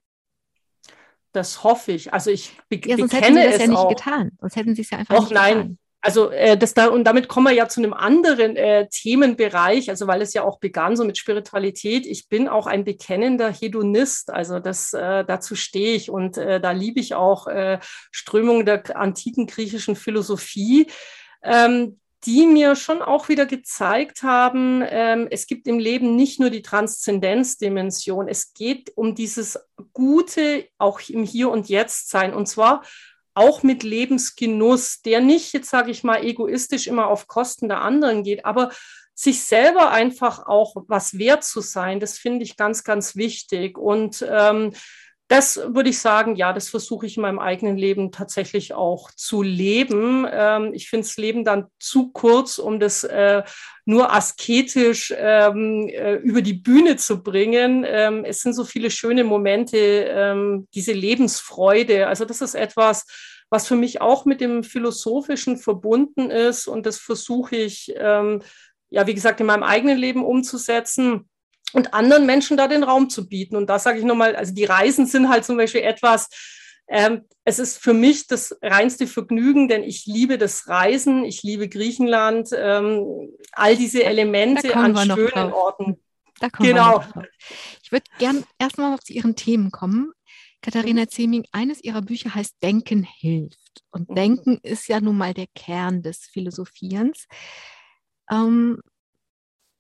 [1.33, 2.13] Das hoffe ich.
[2.13, 3.89] Also ich be ja, sonst hätten sie das ja nicht auch.
[3.89, 4.33] getan.
[4.41, 5.57] Sonst hätten sie es ja einfach Och, nicht nein.
[5.57, 5.79] getan.
[6.01, 10.07] Also äh, das da, und damit kommen wir ja zu einem anderen äh, Themenbereich, also
[10.07, 12.07] weil es ja auch begann so mit Spiritualität.
[12.07, 16.71] Ich bin auch ein bekennender Hedonist, also das äh, dazu stehe ich und äh, da
[16.71, 17.81] liebe ich auch äh,
[18.13, 20.87] Strömungen der antiken griechischen Philosophie.
[21.43, 26.51] Ähm, die mir schon auch wieder gezeigt haben, ähm, es gibt im Leben nicht nur
[26.51, 29.59] die Transzendenzdimension, es geht um dieses
[29.93, 32.35] Gute auch im Hier und Jetzt sein.
[32.35, 32.83] Und zwar
[33.35, 38.25] auch mit Lebensgenuss, der nicht, jetzt sage ich mal, egoistisch immer auf Kosten der anderen
[38.25, 38.73] geht, aber
[39.15, 43.79] sich selber einfach auch was wert zu sein, das finde ich ganz, ganz wichtig.
[43.79, 44.73] Und ähm,
[45.29, 49.43] das würde ich sagen, ja, das versuche ich in meinem eigenen Leben tatsächlich auch zu
[49.43, 50.27] leben.
[50.31, 53.43] Ähm, ich finde das Leben dann zu kurz, um das äh,
[53.85, 57.85] nur asketisch ähm, äh, über die Bühne zu bringen.
[57.87, 62.07] Ähm, es sind so viele schöne Momente, ähm, diese Lebensfreude.
[62.07, 63.05] Also das ist etwas,
[63.51, 66.67] was für mich auch mit dem Philosophischen verbunden ist.
[66.67, 68.41] Und das versuche ich, ähm,
[68.89, 71.29] ja, wie gesagt, in meinem eigenen Leben umzusetzen
[71.73, 73.57] und anderen Menschen da den Raum zu bieten.
[73.57, 76.29] Und da sage ich nochmal, also die Reisen sind halt zum Beispiel etwas,
[76.89, 81.69] ähm, es ist für mich das reinste Vergnügen, denn ich liebe das Reisen, ich liebe
[81.69, 86.01] Griechenland, ähm, all diese Elemente an schönen Orten.
[86.59, 87.05] genau.
[87.83, 90.13] Ich würde gern erstmal auf zu Ihren Themen kommen.
[90.63, 91.07] Katharina.
[91.09, 93.85] Zeming, eines ihrer Bücher heißt Denken hilft.
[93.91, 94.15] Und mhm.
[94.15, 97.27] Denken ist ja nun mal der Kern des Philosophierens.
[98.31, 98.81] Ähm,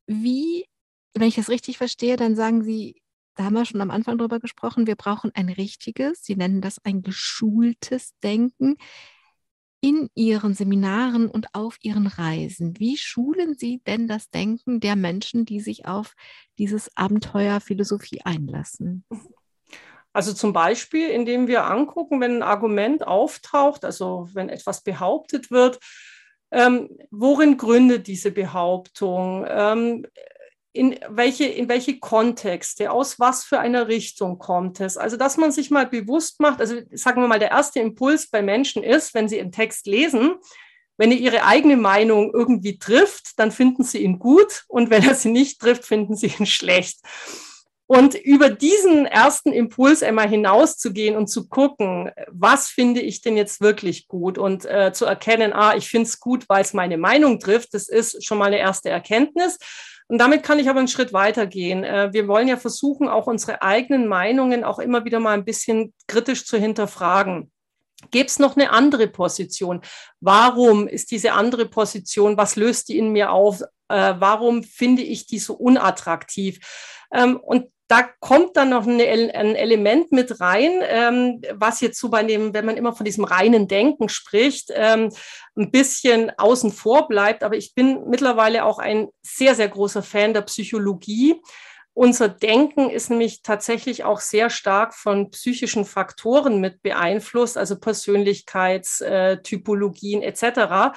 [0.06, 0.66] wie
[1.14, 3.02] wenn ich das richtig verstehe, dann sagen Sie,
[3.34, 6.84] da haben wir schon am Anfang drüber gesprochen, wir brauchen ein richtiges, Sie nennen das
[6.84, 8.76] ein geschultes Denken
[9.80, 12.78] in Ihren Seminaren und auf Ihren Reisen.
[12.78, 16.14] Wie schulen Sie denn das Denken der Menschen, die sich auf
[16.58, 19.04] dieses Abenteuer Philosophie einlassen?
[20.12, 25.78] Also zum Beispiel, indem wir angucken, wenn ein Argument auftaucht, also wenn etwas behauptet wird,
[26.50, 29.44] ähm, worin gründet diese Behauptung?
[29.48, 30.06] Ähm,
[30.72, 34.96] in welche, in welche Kontexte, aus was für einer Richtung kommt es.
[34.96, 38.42] Also, dass man sich mal bewusst macht, also sagen wir mal, der erste Impuls bei
[38.42, 40.36] Menschen ist, wenn sie einen Text lesen,
[40.98, 45.14] wenn er ihre eigene Meinung irgendwie trifft, dann finden sie ihn gut und wenn er
[45.14, 47.00] sie nicht trifft, finden sie ihn schlecht.
[47.86, 53.62] Und über diesen ersten Impuls einmal hinauszugehen und zu gucken, was finde ich denn jetzt
[53.62, 57.40] wirklich gut und äh, zu erkennen, ah, ich finde es gut, weil es meine Meinung
[57.40, 59.56] trifft, das ist schon mal eine erste Erkenntnis.
[60.08, 61.84] Und damit kann ich aber einen Schritt weitergehen.
[61.84, 65.94] Äh, wir wollen ja versuchen, auch unsere eigenen Meinungen auch immer wieder mal ein bisschen
[66.06, 67.52] kritisch zu hinterfragen.
[68.10, 69.82] Gäbe es noch eine andere Position?
[70.20, 72.38] Warum ist diese andere Position?
[72.38, 73.60] Was löst die in mir auf?
[73.88, 76.58] Äh, warum finde ich die so unattraktiv?
[77.12, 82.10] Ähm, und da kommt dann noch eine, ein Element mit rein, ähm, was jetzt so
[82.10, 85.10] bei dem, wenn man immer von diesem reinen Denken spricht, ähm,
[85.56, 87.42] ein bisschen außen vor bleibt.
[87.42, 91.40] Aber ich bin mittlerweile auch ein sehr, sehr großer Fan der Psychologie.
[92.00, 100.22] Unser Denken ist nämlich tatsächlich auch sehr stark von psychischen Faktoren mit beeinflusst, also Persönlichkeitstypologien
[100.22, 100.94] äh, etc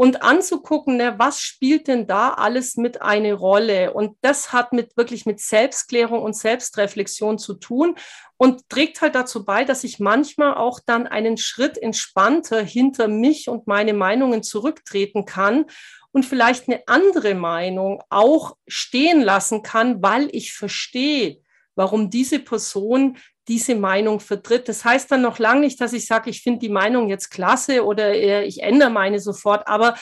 [0.00, 3.92] und anzugucken, ne, was spielt denn da alles mit eine Rolle?
[3.92, 7.96] Und das hat mit wirklich mit Selbstklärung und Selbstreflexion zu tun
[8.38, 13.50] und trägt halt dazu bei, dass ich manchmal auch dann einen Schritt entspannter hinter mich
[13.50, 15.66] und meine Meinungen zurücktreten kann
[16.12, 21.40] und vielleicht eine andere Meinung auch stehen lassen kann, weil ich verstehe,
[21.74, 23.16] warum diese Person
[23.48, 24.68] diese Meinung vertritt.
[24.68, 27.84] Das heißt dann noch lange nicht, dass ich sage, ich finde die Meinung jetzt klasse
[27.84, 29.96] oder äh, ich ändere meine sofort, aber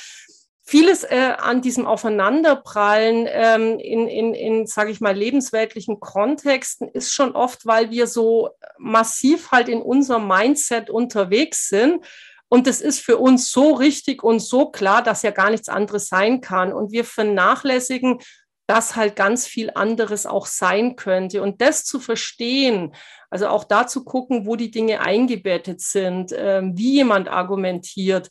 [0.68, 7.14] vieles äh, an diesem Aufeinanderprallen ähm, in, in, in sage ich mal, lebensweltlichen Kontexten ist
[7.14, 12.04] schon oft, weil wir so massiv halt in unserem Mindset unterwegs sind.
[12.48, 16.08] Und das ist für uns so richtig und so klar, dass ja gar nichts anderes
[16.08, 16.72] sein kann.
[16.72, 18.18] Und wir vernachlässigen,
[18.66, 21.42] dass halt ganz viel anderes auch sein könnte.
[21.42, 22.92] Und das zu verstehen
[23.30, 28.28] also auch da zu gucken, wo die Dinge eingebettet sind, ähm, wie jemand argumentiert.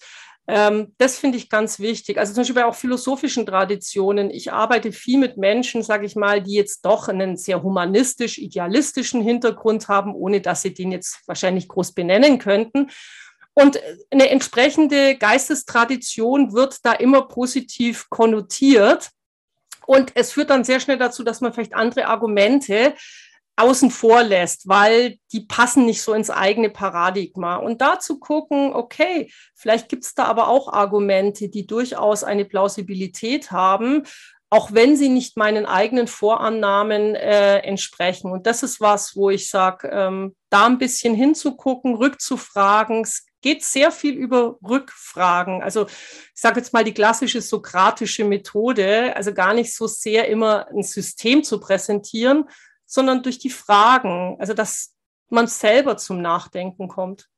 [0.48, 2.18] Ähm, das finde ich ganz wichtig.
[2.18, 4.32] Also zum Beispiel bei auch philosophischen Traditionen.
[4.32, 9.88] Ich arbeite viel mit Menschen, sage ich mal, die jetzt doch einen sehr humanistisch-idealistischen Hintergrund
[9.88, 12.90] haben, ohne dass sie den jetzt wahrscheinlich groß benennen könnten.
[13.58, 13.82] Und
[14.12, 19.10] eine entsprechende Geistestradition wird da immer positiv konnotiert.
[19.88, 22.94] Und es führt dann sehr schnell dazu, dass man vielleicht andere Argumente
[23.56, 27.56] außen vor lässt, weil die passen nicht so ins eigene Paradigma.
[27.56, 32.46] Und da zu gucken, okay, vielleicht gibt es da aber auch Argumente, die durchaus eine
[32.46, 34.04] Plausibilität haben,
[34.52, 38.32] auch wenn sie nicht meinen eigenen Vorannahmen äh, entsprechen.
[38.32, 43.04] Und das ist was, wo ich sage, ähm, da ein bisschen hinzugucken, rückzufragen.
[43.48, 45.64] Geht sehr viel über Rückfragen.
[45.64, 50.68] Also ich sage jetzt mal die klassische sokratische Methode, also gar nicht so sehr immer
[50.68, 52.44] ein System zu präsentieren,
[52.86, 54.96] sondern durch die Fragen, also dass
[55.30, 57.30] man selber zum Nachdenken kommt.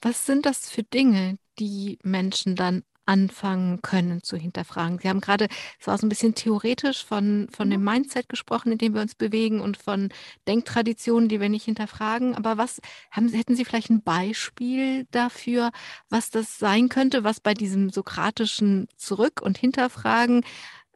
[0.00, 4.98] Was sind das für Dinge, die Menschen dann anfangen können zu hinterfragen?
[5.00, 5.48] Sie haben gerade,
[5.80, 9.16] es war so ein bisschen theoretisch von, von dem Mindset gesprochen, in dem wir uns
[9.16, 10.10] bewegen und von
[10.46, 12.36] Denktraditionen, die wir nicht hinterfragen.
[12.36, 12.80] Aber was
[13.10, 15.72] haben, hätten Sie vielleicht ein Beispiel dafür,
[16.08, 20.44] was das sein könnte, was bei diesem sokratischen Zurück- und Hinterfragen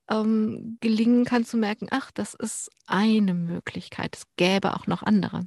[0.09, 4.17] ähm, gelingen kann zu merken, ach, das ist eine Möglichkeit.
[4.17, 5.47] Es gäbe auch noch andere.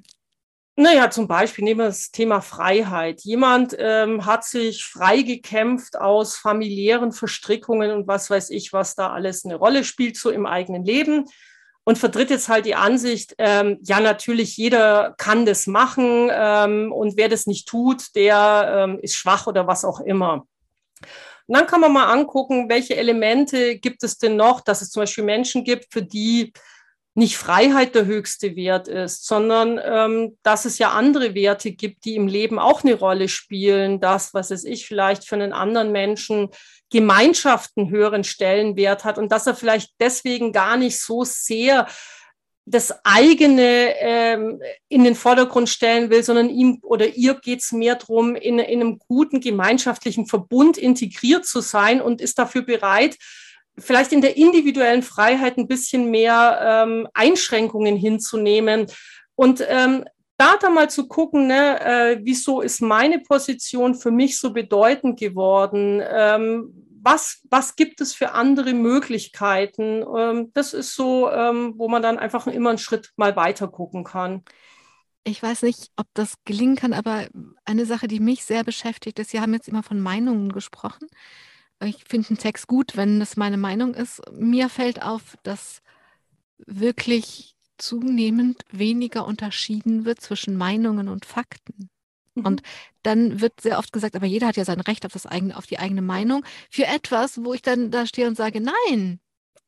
[0.80, 3.21] Naja, zum Beispiel nehmen wir das Thema Freiheit.
[3.21, 9.11] Jemand ähm, hat sich frei gekämpft aus familiären Verstrickungen und was weiß ich, was da
[9.11, 11.25] alles eine Rolle spielt, so im eigenen Leben
[11.84, 17.17] und vertritt jetzt halt die Ansicht, ähm, ja, natürlich, jeder kann das machen ähm, und
[17.17, 20.45] wer das nicht tut, der ähm, ist schwach oder was auch immer.
[21.47, 25.03] Und dann kann man mal angucken, welche Elemente gibt es denn noch, dass es zum
[25.03, 26.53] Beispiel Menschen gibt, für die
[27.18, 32.15] nicht Freiheit der höchste Wert ist, sondern ähm, dass es ja andere Werte gibt, die
[32.15, 33.99] im Leben auch eine Rolle spielen.
[33.99, 36.49] Das, was es ich vielleicht für einen anderen Menschen
[36.91, 41.88] Gemeinschaften höheren Stellenwert hat und dass er vielleicht deswegen gar nicht so sehr
[42.68, 47.95] das eigene ähm, in den Vordergrund stellen will, sondern ihm oder ihr geht es mehr
[47.95, 53.18] darum, in, in einem guten gemeinschaftlichen Verbund integriert zu sein und ist dafür bereit,
[53.80, 58.88] vielleicht in der individuellen Freiheit ein bisschen mehr ähm, Einschränkungen hinzunehmen.
[59.36, 60.05] Und ähm,
[60.38, 65.19] da dann mal zu gucken, ne, äh, wieso ist meine Position für mich so bedeutend
[65.19, 66.01] geworden?
[66.07, 70.03] Ähm, was, was gibt es für andere Möglichkeiten?
[70.15, 74.03] Ähm, das ist so, ähm, wo man dann einfach immer einen Schritt mal weiter gucken
[74.03, 74.43] kann.
[75.23, 77.28] Ich weiß nicht, ob das gelingen kann, aber
[77.65, 81.07] eine Sache, die mich sehr beschäftigt ist, Sie haben jetzt immer von Meinungen gesprochen.
[81.84, 84.21] Ich finde einen Text gut, wenn das meine Meinung ist.
[84.32, 85.82] Mir fällt auf, dass
[86.65, 91.89] wirklich zunehmend weniger unterschieden wird zwischen Meinungen und Fakten.
[92.34, 92.45] Mhm.
[92.45, 92.61] Und
[93.03, 95.67] dann wird sehr oft gesagt, aber jeder hat ja sein Recht auf, das eigene, auf
[95.67, 99.19] die eigene Meinung für etwas, wo ich dann da stehe und sage, nein,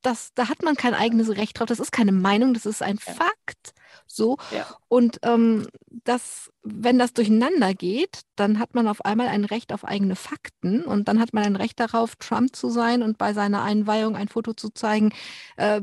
[0.01, 1.67] das, da hat man kein eigenes Recht drauf.
[1.67, 2.97] Das ist keine Meinung, das ist ein.
[2.97, 3.73] Fakt.
[4.07, 4.37] So.
[4.51, 4.65] Ja.
[4.87, 5.67] Und ähm,
[6.03, 10.83] das, wenn das durcheinander geht, dann hat man auf einmal ein Recht auf eigene Fakten
[10.83, 14.27] und dann hat man ein Recht darauf, Trump zu sein und bei seiner Einweihung ein
[14.27, 15.11] Foto zu zeigen.
[15.57, 15.81] Äh,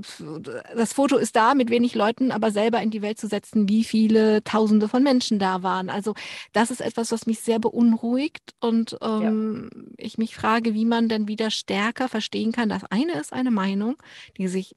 [0.76, 3.84] das Foto ist da mit wenig Leuten, aber selber in die Welt zu setzen, wie
[3.84, 5.88] viele Tausende von Menschen da waren.
[5.88, 6.14] Also
[6.52, 9.82] das ist etwas, was mich sehr beunruhigt und ähm, ja.
[9.98, 12.68] ich mich frage, wie man denn wieder stärker verstehen kann.
[12.68, 13.96] Das eine ist eine Meinung,
[14.36, 14.74] die sich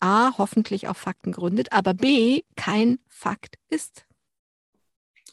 [0.00, 4.06] A, hoffentlich auf Fakten gründet, aber B, kein Fakt ist.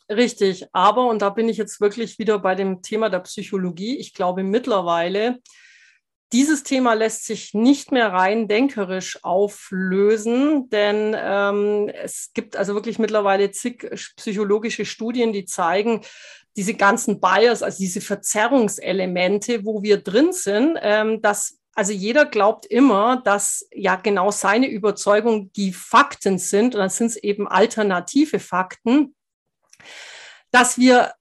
[0.10, 4.14] Richtig, aber, und da bin ich jetzt wirklich wieder bei dem Thema der Psychologie, ich
[4.14, 5.40] glaube mittlerweile,
[6.34, 13.00] dieses Thema lässt sich nicht mehr rein denkerisch auflösen, denn ähm, es gibt also wirklich
[13.00, 16.02] mittlerweile zig psychologische Studien, die zeigen,
[16.58, 22.66] diese ganzen Bias, also diese Verzerrungselemente, wo wir drin sind, ähm, dass also jeder glaubt
[22.66, 28.40] immer, dass ja genau seine Überzeugung die Fakten sind und dann sind es eben alternative
[28.40, 29.16] Fakten,
[30.50, 31.14] dass wir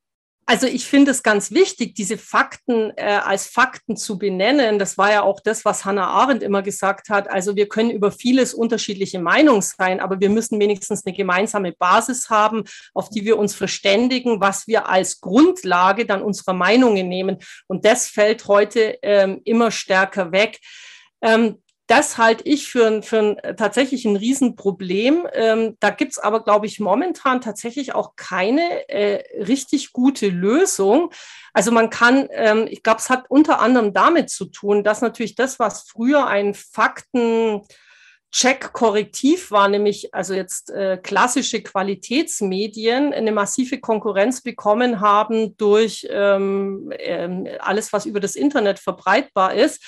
[0.49, 4.78] also ich finde es ganz wichtig, diese Fakten äh, als Fakten zu benennen.
[4.78, 7.28] Das war ja auch das, was Hannah Arendt immer gesagt hat.
[7.28, 12.30] Also wir können über vieles unterschiedliche Meinungen sein, aber wir müssen wenigstens eine gemeinsame Basis
[12.30, 12.62] haben,
[12.94, 17.38] auf die wir uns verständigen, was wir als Grundlage dann unserer Meinungen nehmen.
[17.66, 20.61] Und das fällt heute ähm, immer stärker weg.
[21.22, 21.57] Ähm,
[21.87, 25.26] das halte ich für, ein, für ein, äh, tatsächlich ein Riesenproblem.
[25.32, 31.12] Ähm, da gibt's aber, glaube ich, momentan tatsächlich auch keine äh, richtig gute Lösung.
[31.53, 35.37] Also man kann, ähm, ich glaube, es hat unter anderem damit zu tun, dass natürlich
[35.37, 37.62] das, was früher ein Fakten
[38.32, 46.93] Check-Korrektiv war, nämlich also jetzt äh, klassische Qualitätsmedien, eine massive Konkurrenz bekommen haben durch ähm,
[46.99, 49.80] äh, alles, was über das Internet verbreitbar ist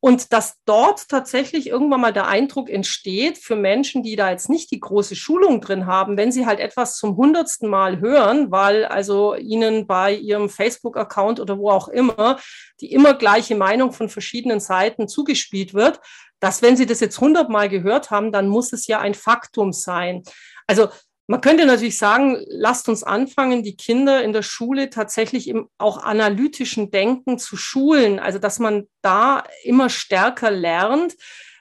[0.00, 4.70] Und dass dort tatsächlich irgendwann mal der Eindruck entsteht für Menschen, die da jetzt nicht
[4.70, 9.34] die große Schulung drin haben, wenn sie halt etwas zum hundertsten Mal hören, weil also
[9.34, 12.38] ihnen bei ihrem Facebook-Account oder wo auch immer
[12.80, 16.00] die immer gleiche Meinung von verschiedenen Seiten zugespielt wird,
[16.38, 20.22] dass wenn sie das jetzt hundertmal gehört haben, dann muss es ja ein Faktum sein.
[20.68, 20.88] Also
[21.30, 26.02] man könnte natürlich sagen, lasst uns anfangen, die Kinder in der Schule tatsächlich im auch
[26.02, 28.18] analytischen Denken zu schulen.
[28.18, 31.16] Also, dass man da immer stärker lernt.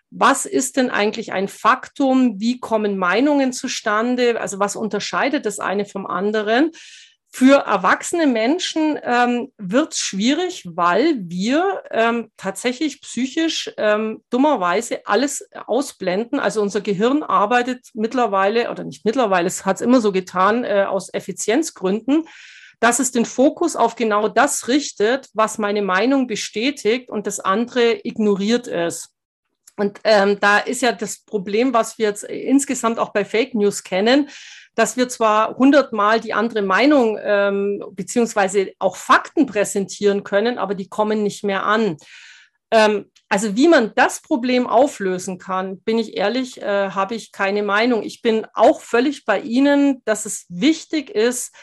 [0.09, 2.39] Was ist denn eigentlich ein Faktum?
[2.39, 4.39] Wie kommen Meinungen zustande?
[4.39, 6.71] Also, was unterscheidet das eine vom anderen?
[7.37, 15.47] Für erwachsene Menschen ähm, wird es schwierig, weil wir ähm, tatsächlich psychisch ähm, dummerweise alles
[15.67, 16.39] ausblenden.
[16.39, 20.85] Also unser Gehirn arbeitet mittlerweile, oder nicht mittlerweile, es hat es immer so getan, äh,
[20.89, 22.27] aus Effizienzgründen,
[22.79, 27.99] dass es den Fokus auf genau das richtet, was meine Meinung bestätigt und das andere
[28.03, 29.13] ignoriert es.
[29.75, 33.83] Und ähm, da ist ja das Problem, was wir jetzt insgesamt auch bei Fake News
[33.83, 34.27] kennen,
[34.77, 40.87] dass wir zwar hundertmal die andere Meinung ähm, beziehungsweise auch Fakten präsentieren können, aber die
[40.87, 41.97] kommen nicht mehr an.
[42.69, 47.63] Ähm, also wie man das Problem auflösen kann, bin ich ehrlich, äh, habe ich keine
[47.63, 48.03] Meinung.
[48.03, 51.55] Ich bin auch völlig bei Ihnen, dass es wichtig ist,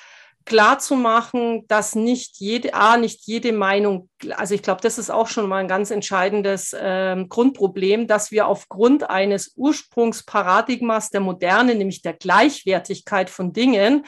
[0.44, 5.10] klar zu machen, dass nicht jede, A, nicht jede Meinung, also ich glaube, das ist
[5.10, 11.74] auch schon mal ein ganz entscheidendes äh, Grundproblem, dass wir aufgrund eines Ursprungsparadigmas der Moderne,
[11.74, 14.04] nämlich der Gleichwertigkeit von Dingen,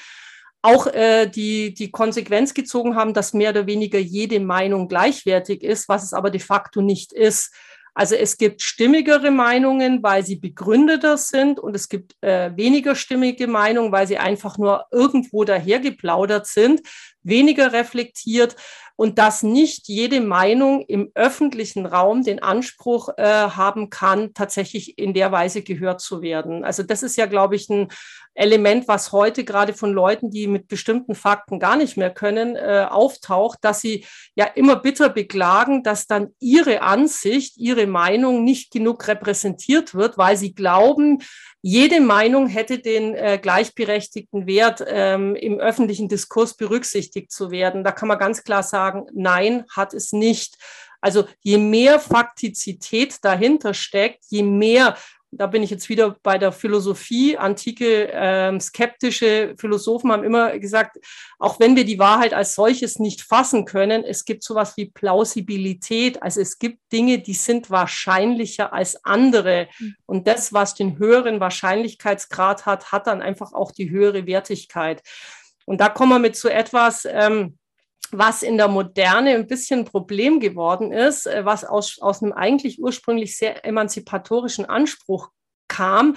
[0.62, 5.88] auch äh, die, die Konsequenz gezogen haben, dass mehr oder weniger jede Meinung gleichwertig ist,
[5.88, 7.54] was es aber de facto nicht ist.
[7.98, 13.46] Also es gibt stimmigere Meinungen, weil sie begründeter sind und es gibt äh, weniger stimmige
[13.46, 16.82] Meinungen, weil sie einfach nur irgendwo dahergeplaudert sind,
[17.26, 18.56] weniger reflektiert
[18.96, 25.12] und dass nicht jede Meinung im öffentlichen Raum den Anspruch äh, haben kann, tatsächlich in
[25.12, 26.64] der Weise gehört zu werden.
[26.64, 27.88] Also das ist ja, glaube ich, ein
[28.36, 32.86] Element, was heute gerade von Leuten, die mit bestimmten Fakten gar nicht mehr können, äh,
[32.88, 34.04] auftaucht, dass sie
[34.34, 40.36] ja immer bitter beklagen, dass dann ihre Ansicht, ihre Meinung nicht genug repräsentiert wird, weil
[40.36, 41.22] sie glauben,
[41.62, 47.84] jede Meinung hätte den äh, gleichberechtigten Wert, ähm, im öffentlichen Diskurs berücksichtigt zu werden.
[47.84, 50.56] Da kann man ganz klar sagen, nein, hat es nicht.
[51.00, 54.96] Also je mehr Faktizität dahinter steckt, je mehr
[55.36, 57.36] da bin ich jetzt wieder bei der Philosophie.
[57.36, 60.98] Antike ähm, skeptische Philosophen haben immer gesagt,
[61.38, 66.22] auch wenn wir die Wahrheit als solches nicht fassen können, es gibt sowas wie Plausibilität.
[66.22, 69.68] Also es gibt Dinge, die sind wahrscheinlicher als andere.
[69.78, 69.96] Mhm.
[70.06, 75.02] Und das, was den höheren Wahrscheinlichkeitsgrad hat, hat dann einfach auch die höhere Wertigkeit.
[75.66, 77.58] Und da kommen wir mit zu etwas, ähm,
[78.12, 82.32] was in der Moderne ein bisschen ein Problem geworden ist, äh, was aus, aus einem
[82.32, 85.30] eigentlich ursprünglich sehr emanzipatorischen Anspruch
[85.68, 86.16] kam,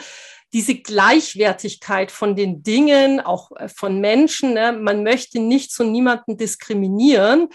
[0.53, 4.71] diese Gleichwertigkeit von den Dingen, auch äh, von Menschen, ne?
[4.71, 7.49] man möchte nicht zu niemanden diskriminieren,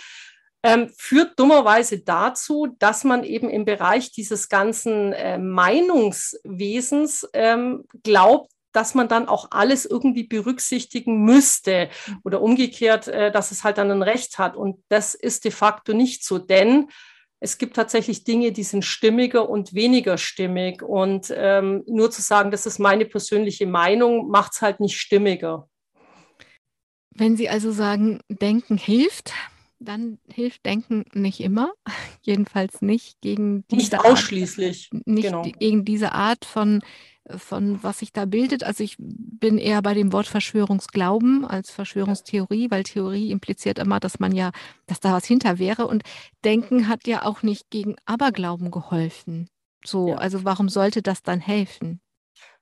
[0.62, 8.53] ähm, führt dummerweise dazu, dass man eben im Bereich dieses ganzen äh, Meinungswesens ähm, glaubt,
[8.75, 11.89] dass man dann auch alles irgendwie berücksichtigen müsste
[12.25, 14.57] oder umgekehrt, äh, dass es halt dann ein Recht hat.
[14.57, 16.89] Und das ist de facto nicht so, denn
[17.41, 20.83] es gibt tatsächlich Dinge, die sind stimmiger und weniger stimmig.
[20.83, 25.68] Und ähm, nur zu sagen, das ist meine persönliche Meinung, macht es halt nicht stimmiger.
[27.11, 29.33] Wenn Sie also sagen, Denken hilft,
[29.85, 31.72] dann hilft Denken nicht immer,
[32.22, 35.43] jedenfalls nicht gegen diese nicht ausschließlich, Art, nicht genau.
[35.43, 36.80] gegen diese Art von
[37.37, 38.64] von was sich da bildet.
[38.64, 44.20] Also ich bin eher bei dem Wort Verschwörungsglauben als Verschwörungstheorie, weil Theorie impliziert immer, dass
[44.20, 44.51] man ja,
[44.87, 45.87] dass da was hinter wäre.
[45.87, 46.03] Und
[46.45, 49.49] Denken hat ja auch nicht gegen Aberglauben geholfen.
[49.85, 50.16] So, ja.
[50.16, 52.01] also warum sollte das dann helfen?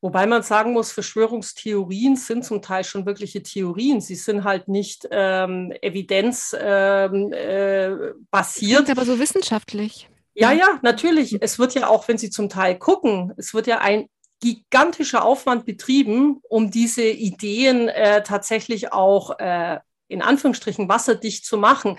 [0.03, 4.01] Wobei man sagen muss, Verschwörungstheorien sind zum Teil schon wirkliche Theorien.
[4.01, 7.11] Sie sind halt nicht ähm, evidenzbasiert.
[7.13, 10.11] Ähm, äh, aber so wissenschaftlich.
[10.35, 11.41] Ja, ja, natürlich.
[11.41, 14.09] Es wird ja auch, wenn Sie zum Teil gucken, es wird ja ein
[14.41, 19.79] gigantischer Aufwand betrieben, um diese Ideen äh, tatsächlich auch äh,
[20.09, 21.97] in Anführungsstrichen wasserdicht zu machen.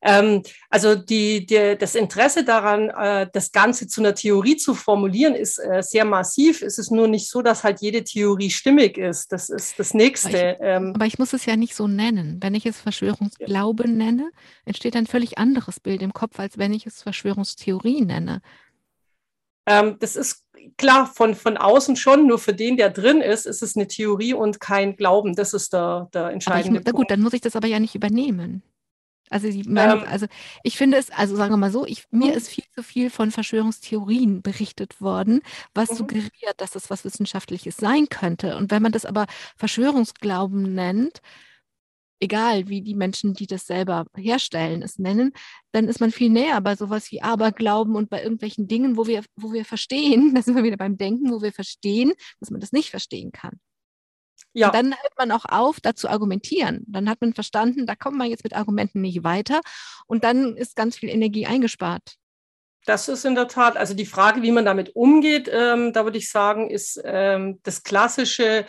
[0.00, 5.34] Ähm, also die, die, das Interesse daran, äh, das Ganze zu einer Theorie zu formulieren,
[5.34, 6.62] ist äh, sehr massiv.
[6.62, 9.32] Es ist nur nicht so, dass halt jede Theorie stimmig ist.
[9.32, 10.28] Das ist das Nächste.
[10.28, 12.38] Aber ich, ähm, aber ich muss es ja nicht so nennen.
[12.40, 13.90] Wenn ich es Verschwörungsglaube ja.
[13.90, 14.30] nenne,
[14.64, 18.42] entsteht ein völlig anderes Bild im Kopf, als wenn ich es Verschwörungstheorie nenne.
[19.66, 20.44] Ähm, das ist
[20.76, 24.34] klar von, von außen schon, nur für den, der drin ist, ist es eine Theorie
[24.34, 25.34] und kein Glauben.
[25.34, 26.96] Das ist der, der entscheidende ich, Punkt.
[26.96, 28.62] Gut, dann muss ich das aber ja nicht übernehmen.
[29.32, 30.26] Also, Meinung, ähm, also
[30.62, 32.36] ich finde es, also sagen wir mal so, ich, mir mhm.
[32.36, 35.40] ist viel zu viel von Verschwörungstheorien berichtet worden,
[35.74, 35.96] was mhm.
[35.96, 38.56] suggeriert, dass das was Wissenschaftliches sein könnte.
[38.56, 41.22] Und wenn man das aber Verschwörungsglauben nennt,
[42.22, 45.32] egal wie die Menschen, die das selber herstellen, es nennen,
[45.72, 49.24] dann ist man viel näher bei sowas wie Aberglauben und bei irgendwelchen Dingen, wo wir,
[49.36, 52.72] wo wir verstehen, da sind wir wieder beim Denken, wo wir verstehen, dass man das
[52.72, 53.60] nicht verstehen kann.
[54.54, 54.68] Ja.
[54.68, 56.84] Und dann hört man auch auf, da zu argumentieren.
[56.86, 59.60] Dann hat man verstanden, da kommt man jetzt mit Argumenten nicht weiter
[60.06, 62.16] und dann ist ganz viel Energie eingespart.
[62.84, 66.18] Das ist in der Tat, also die Frage, wie man damit umgeht, ähm, da würde
[66.18, 68.66] ich sagen, ist ähm, das klassische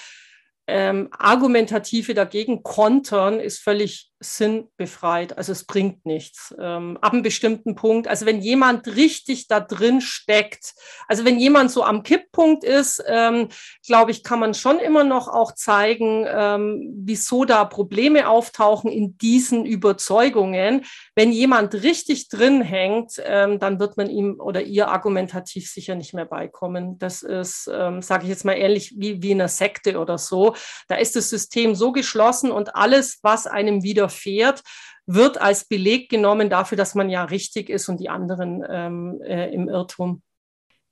[0.67, 5.37] ähm, argumentative dagegen kontern ist völlig sinnbefreit.
[5.37, 6.53] Also es bringt nichts.
[6.59, 10.73] Ähm, ab einem bestimmten Punkt, also wenn jemand richtig da drin steckt,
[11.07, 13.49] also wenn jemand so am Kipppunkt ist, ähm,
[13.85, 19.17] glaube ich, kann man schon immer noch auch zeigen, ähm, wieso da Probleme auftauchen in
[19.17, 20.85] diesen Überzeugungen.
[21.15, 26.13] Wenn jemand richtig drin hängt, ähm, dann wird man ihm oder ihr argumentativ sicher nicht
[26.13, 26.97] mehr beikommen.
[26.99, 30.55] Das ist, ähm, sage ich jetzt mal ähnlich wie, wie in einer Sekte oder so.
[30.87, 34.63] Da ist das System so geschlossen und alles, was einem wieder widerfährt,
[35.05, 39.53] wird als Beleg genommen dafür, dass man ja richtig ist und die anderen ähm, äh,
[39.53, 40.21] im Irrtum.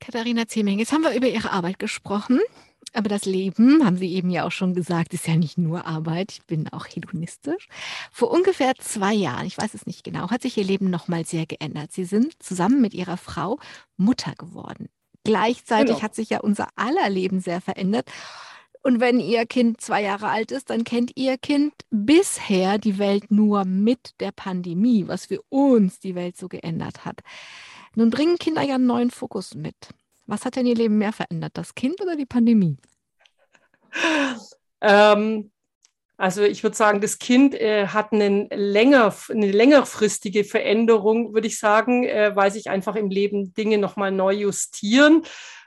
[0.00, 2.40] Katharina Zeming, jetzt haben wir über Ihre Arbeit gesprochen.
[2.94, 6.32] Aber das Leben, haben Sie eben ja auch schon gesagt, ist ja nicht nur Arbeit.
[6.32, 7.68] Ich bin auch hedonistisch.
[8.10, 11.46] Vor ungefähr zwei Jahren, ich weiß es nicht genau, hat sich Ihr Leben nochmal sehr
[11.46, 11.92] geändert.
[11.92, 13.58] Sie sind zusammen mit Ihrer Frau
[13.96, 14.88] Mutter geworden.
[15.24, 16.02] Gleichzeitig genau.
[16.02, 18.10] hat sich ja unser aller Leben sehr verändert.
[18.82, 23.30] Und wenn Ihr Kind zwei Jahre alt ist, dann kennt Ihr Kind bisher die Welt
[23.30, 27.20] nur mit der Pandemie, was für uns die Welt so geändert hat.
[27.94, 29.76] Nun bringen Kinder ja einen neuen Fokus mit.
[30.26, 32.76] Was hat denn Ihr Leben mehr verändert, das Kind oder die Pandemie?
[34.80, 35.52] Ähm,
[36.16, 42.04] also ich würde sagen, das Kind äh, hat länger, eine längerfristige Veränderung, würde ich sagen,
[42.04, 45.22] äh, weil sich einfach im Leben Dinge nochmal neu justieren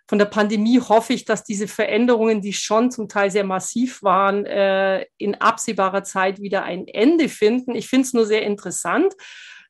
[0.07, 4.45] von der Pandemie hoffe ich, dass diese Veränderungen, die schon zum Teil sehr massiv waren,
[4.45, 7.75] äh, in absehbarer Zeit wieder ein Ende finden.
[7.75, 9.13] Ich finde es nur sehr interessant,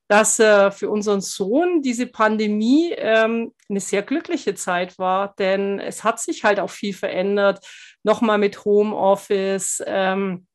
[0.08, 6.04] dass äh, für unseren Sohn diese Pandemie ähm, eine sehr glückliche Zeit war, denn es
[6.04, 7.66] hat sich halt auch viel verändert.
[8.04, 9.82] Nochmal mit Homeoffice.
[9.86, 10.48] Ähm,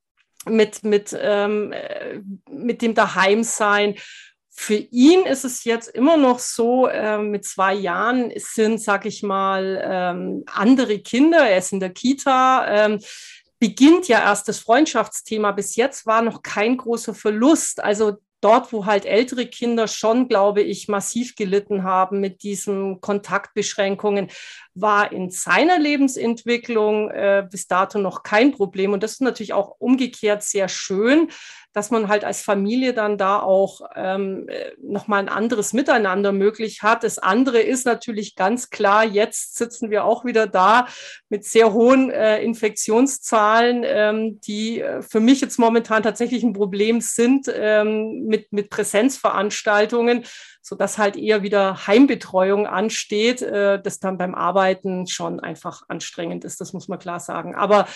[0.47, 2.21] mit, mit, ähm, äh,
[2.51, 3.97] mit dem Daheimsein
[4.53, 9.23] für ihn ist es jetzt immer noch so, äh, mit zwei Jahren sind, sag ich
[9.23, 13.01] mal, ähm, andere Kinder, er ist in der Kita, ähm,
[13.59, 15.53] beginnt ja erst das Freundschaftsthema.
[15.53, 17.83] Bis jetzt war noch kein großer Verlust.
[17.83, 24.29] Also dort, wo halt ältere Kinder schon, glaube ich, massiv gelitten haben mit diesen Kontaktbeschränkungen,
[24.75, 28.93] war in seiner Lebensentwicklung äh, bis dato noch kein Problem.
[28.93, 31.31] Und das ist natürlich auch umgekehrt sehr schön,
[31.73, 34.49] dass man halt als Familie dann da auch ähm,
[34.83, 37.05] nochmal ein anderes Miteinander möglich hat.
[37.05, 40.87] Das andere ist natürlich ganz klar, jetzt sitzen wir auch wieder da
[41.29, 47.01] mit sehr hohen äh, Infektionszahlen, ähm, die äh, für mich jetzt momentan tatsächlich ein Problem
[47.01, 50.25] sind ähm, mit, mit Präsenzveranstaltungen,
[50.63, 56.61] sodass halt eher wieder Heimbetreuung ansteht, äh, das dann beim Arbeiten schon einfach anstrengend ist,
[56.61, 57.55] das muss man klar sagen.
[57.55, 57.87] Aber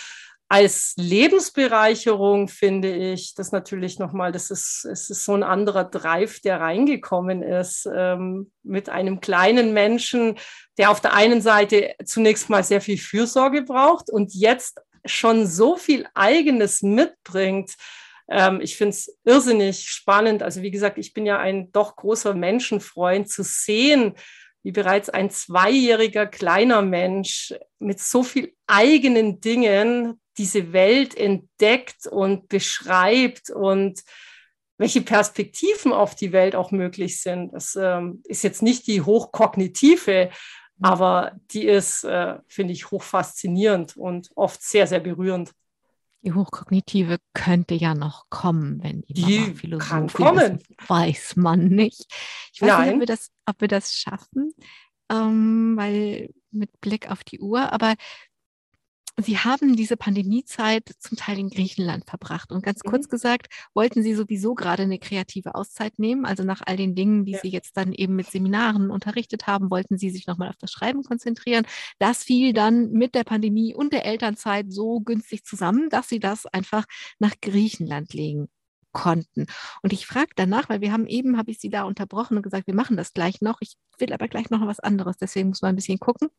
[0.48, 6.40] als Lebensbereicherung finde ich das natürlich nochmal, das ist, es ist so ein anderer Drive,
[6.40, 10.38] der reingekommen ist ähm, mit einem kleinen Menschen,
[10.76, 15.76] der auf der einen Seite zunächst mal sehr viel Fürsorge braucht und jetzt schon so
[15.76, 17.74] viel eigenes mitbringt.
[18.28, 20.42] Ähm, ich finde es irrsinnig spannend.
[20.42, 24.14] Also wie gesagt, ich bin ja ein doch großer Menschenfreund zu sehen,
[24.62, 32.48] wie bereits ein zweijähriger kleiner Mensch mit so viel eigenen Dingen diese Welt entdeckt und
[32.48, 34.02] beschreibt und
[34.76, 37.52] welche Perspektiven auf die Welt auch möglich sind.
[37.52, 40.30] Das ähm, ist jetzt nicht die hochkognitive,
[40.78, 40.84] mhm.
[40.84, 45.52] aber die ist, äh, finde ich, hochfaszinierend und oft sehr, sehr berührend.
[46.22, 50.56] Die hochkognitive könnte ja noch kommen, wenn die, die Mama Philosophin kommen.
[50.56, 52.06] Ist, weiß man nicht.
[52.52, 52.84] Ich weiß Nein.
[52.84, 54.54] nicht, ob wir das, ob wir das schaffen,
[55.12, 57.94] ähm, weil mit Blick auf die Uhr, aber
[59.16, 62.50] Sie haben diese Pandemiezeit zum Teil in Griechenland verbracht.
[62.50, 62.90] Und ganz mhm.
[62.90, 66.24] kurz gesagt, wollten Sie sowieso gerade eine kreative Auszeit nehmen?
[66.24, 67.38] Also nach all den Dingen, die ja.
[67.40, 71.04] Sie jetzt dann eben mit Seminaren unterrichtet haben, wollten Sie sich nochmal auf das Schreiben
[71.04, 71.64] konzentrieren.
[72.00, 76.46] Das fiel dann mit der Pandemie und der Elternzeit so günstig zusammen, dass Sie das
[76.46, 76.84] einfach
[77.20, 78.48] nach Griechenland legen
[78.90, 79.46] konnten.
[79.82, 82.66] Und ich frage danach, weil wir haben eben, habe ich Sie da unterbrochen und gesagt,
[82.66, 83.58] wir machen das gleich noch.
[83.60, 86.30] Ich will aber gleich noch was anderes, deswegen muss man ein bisschen gucken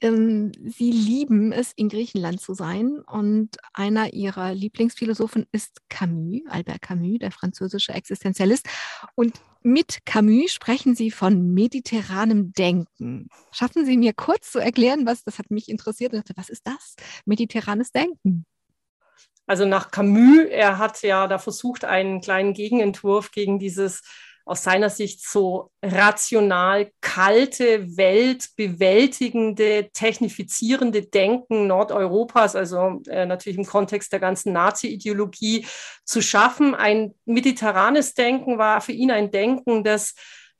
[0.00, 3.00] ähm, Sie lieben es, in Griechenland zu sein.
[3.00, 8.66] Und einer Ihrer Lieblingsphilosophen ist Camus, Albert Camus, der französische Existenzialist.
[9.14, 13.28] Und mit Camus sprechen Sie von mediterranem Denken.
[13.52, 16.14] Schaffen Sie mir kurz zu erklären, was, das hat mich interessiert.
[16.36, 16.96] Was ist das?
[17.26, 18.46] Mediterranes Denken.
[19.46, 24.02] Also nach Camus, er hat ja da versucht, einen kleinen Gegenentwurf gegen dieses
[24.44, 34.12] aus seiner Sicht so rational kalte, weltbewältigende, technifizierende Denken Nordeuropas, also äh, natürlich im Kontext
[34.12, 35.66] der ganzen Nazi-Ideologie,
[36.04, 36.74] zu schaffen.
[36.74, 40.14] Ein mediterranes Denken war für ihn ein Denken, das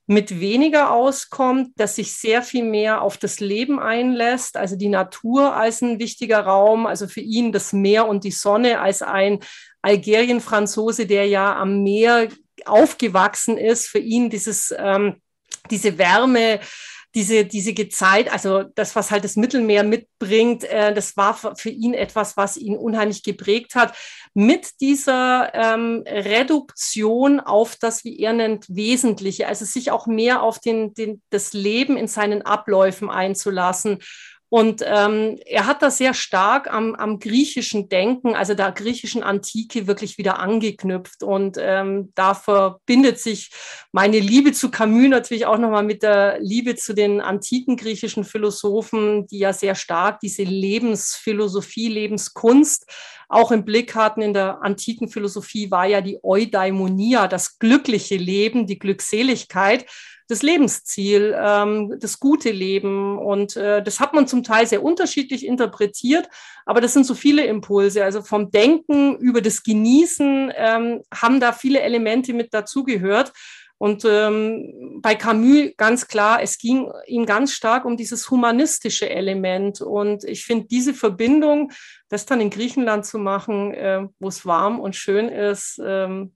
[0.07, 5.55] mit weniger auskommt, das sich sehr viel mehr auf das Leben einlässt, also die Natur
[5.55, 9.39] als ein wichtiger Raum, also für ihn das Meer und die Sonne als ein
[9.81, 12.27] Algerien-Franzose, der ja am Meer
[12.67, 15.21] aufgewachsen ist, für ihn dieses, ähm,
[15.69, 16.59] diese Wärme,
[17.13, 21.93] diese, diese Gezeit, also das, was halt das Mittelmeer mitbringt, äh, das war für ihn
[21.93, 23.95] etwas, was ihn unheimlich geprägt hat.
[24.33, 30.59] Mit dieser ähm, Reduktion auf das, wie er nennt, Wesentliche, also sich auch mehr auf
[30.59, 33.99] den, den, das Leben in seinen Abläufen einzulassen
[34.53, 39.87] und ähm, er hat das sehr stark am, am griechischen Denken, also der griechischen Antike,
[39.87, 41.23] wirklich wieder angeknüpft.
[41.23, 43.49] Und ähm, da verbindet sich
[43.93, 49.25] meine Liebe zu Camus natürlich auch nochmal mit der Liebe zu den antiken griechischen Philosophen,
[49.27, 52.91] die ja sehr stark diese Lebensphilosophie, Lebenskunst
[53.29, 54.21] auch im Blick hatten.
[54.21, 59.85] In der antiken Philosophie war ja die Eudaimonia, das glückliche Leben, die Glückseligkeit
[60.31, 63.19] das Lebensziel, ähm, das gute Leben.
[63.19, 66.29] Und äh, das hat man zum Teil sehr unterschiedlich interpretiert,
[66.65, 68.03] aber das sind so viele Impulse.
[68.03, 73.33] Also vom Denken über das Genießen ähm, haben da viele Elemente mit dazugehört.
[73.77, 79.81] Und ähm, bei Camus ganz klar, es ging ihm ganz stark um dieses humanistische Element.
[79.81, 81.71] Und ich finde diese Verbindung,
[82.07, 86.35] das dann in Griechenland zu machen, äh, wo es warm und schön ist, ähm,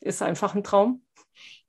[0.00, 1.05] ist einfach ein Traum.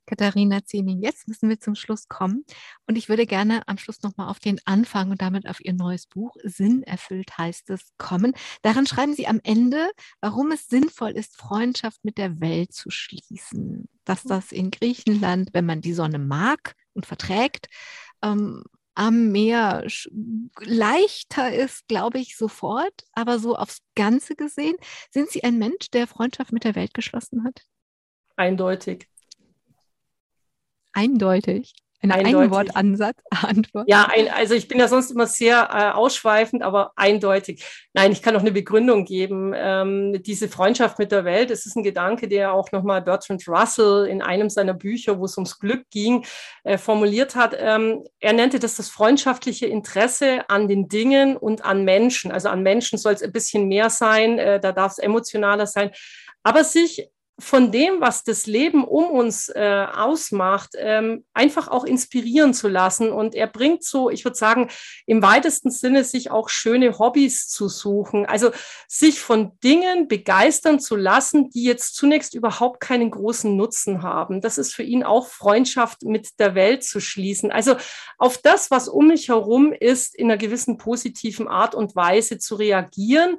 [0.07, 1.01] Katharina Zieming.
[1.01, 2.45] Jetzt müssen wir zum Schluss kommen.
[2.87, 6.07] Und ich würde gerne am Schluss nochmal auf den Anfang und damit auf Ihr neues
[6.07, 8.33] Buch, Sinn erfüllt heißt es, kommen.
[8.63, 9.91] Daran schreiben Sie am Ende,
[10.21, 13.87] warum es sinnvoll ist, Freundschaft mit der Welt zu schließen.
[14.05, 17.67] Dass das in Griechenland, wenn man die Sonne mag und verträgt,
[18.23, 18.63] ähm,
[18.95, 19.85] am Meer
[20.61, 23.03] leichter ist, glaube ich, sofort.
[23.11, 24.75] Aber so aufs Ganze gesehen,
[25.11, 27.61] sind Sie ein Mensch, der Freundschaft mit der Welt geschlossen hat?
[28.37, 29.07] Eindeutig
[30.97, 31.73] eindeutig.
[32.01, 33.89] Ein Einwortansatz, Antwort.
[33.89, 37.63] Ja, ein, also ich bin ja sonst immer sehr äh, ausschweifend, aber eindeutig.
[37.93, 39.51] Nein, ich kann noch eine Begründung geben.
[39.55, 44.05] Ähm, diese Freundschaft mit der Welt, das ist ein Gedanke, der auch nochmal Bertrand Russell
[44.07, 46.23] in einem seiner Bücher, wo es ums Glück ging,
[46.63, 47.55] äh, formuliert hat.
[47.57, 52.31] Ähm, er nannte das das freundschaftliche Interesse an den Dingen und an Menschen.
[52.31, 55.89] Also an Menschen soll es ein bisschen mehr sein, äh, da darf es emotionaler sein.
[56.43, 62.55] Aber sich von dem, was das Leben um uns äh, ausmacht, ähm, einfach auch inspirieren
[62.55, 63.11] zu lassen.
[63.11, 64.69] Und er bringt so, ich würde sagen,
[65.05, 68.25] im weitesten Sinne sich auch schöne Hobbys zu suchen.
[68.25, 68.51] Also
[68.87, 74.41] sich von Dingen begeistern zu lassen, die jetzt zunächst überhaupt keinen großen Nutzen haben.
[74.41, 77.51] Das ist für ihn auch Freundschaft mit der Welt zu schließen.
[77.51, 77.75] Also
[78.17, 82.55] auf das, was um mich herum ist, in einer gewissen positiven Art und Weise zu
[82.55, 83.37] reagieren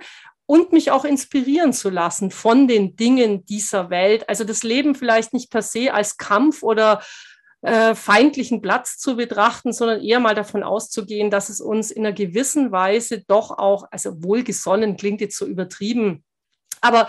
[0.49, 4.31] und mich auch inspirieren zu lassen von den Dingen dieser Welt.
[4.31, 7.03] Also das Leben vielleicht nicht per se als Kampf oder
[7.61, 12.15] äh, feindlichen Platz zu betrachten, sondern eher mal davon auszugehen, dass es uns in einer
[12.15, 16.25] gewissen Weise doch auch, also wohlgesonnen klingt jetzt so übertrieben,
[16.81, 17.09] aber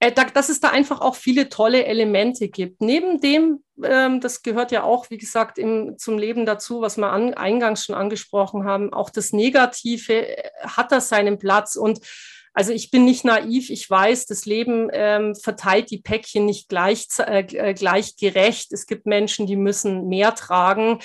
[0.00, 2.80] äh, dass es da einfach auch viele tolle Elemente gibt.
[2.80, 7.12] Neben dem, ähm, das gehört ja auch, wie gesagt, im, zum Leben dazu, was wir
[7.12, 12.00] an, eingangs schon angesprochen haben, auch das Negative äh, hat da seinen Platz und
[12.52, 17.06] also ich bin nicht naiv, ich weiß, das Leben ähm, verteilt die Päckchen nicht gleich,
[17.18, 18.72] äh, äh, gleich gerecht.
[18.72, 20.98] Es gibt Menschen, die müssen mehr tragen.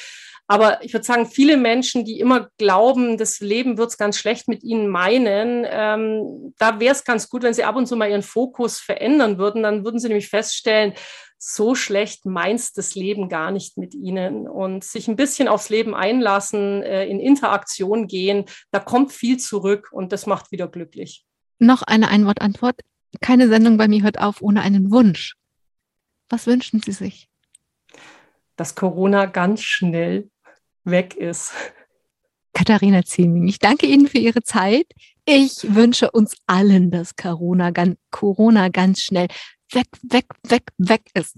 [0.47, 4.47] Aber ich würde sagen, viele Menschen, die immer glauben, das Leben wird es ganz schlecht
[4.47, 8.09] mit ihnen meinen, ähm, da wäre es ganz gut, wenn sie ab und zu mal
[8.09, 9.63] ihren Fokus verändern würden.
[9.63, 10.93] Dann würden sie nämlich feststellen,
[11.37, 15.93] so schlecht meint das Leben gar nicht mit ihnen und sich ein bisschen aufs Leben
[15.93, 21.25] einlassen, äh, in Interaktion gehen, da kommt viel zurück und das macht wieder glücklich.
[21.59, 22.81] Noch eine Einwortantwort.
[23.21, 25.35] Keine Sendung bei mir hört auf ohne einen Wunsch.
[26.29, 27.29] Was wünschen Sie sich?
[28.55, 30.29] Dass Corona ganz schnell
[30.83, 31.53] weg ist.
[32.53, 34.87] Katharina Zieming, ich danke Ihnen für Ihre Zeit.
[35.25, 39.27] Ich wünsche uns allen, dass Corona ganz, Corona ganz schnell
[39.71, 41.35] weg, weg, weg, weg ist.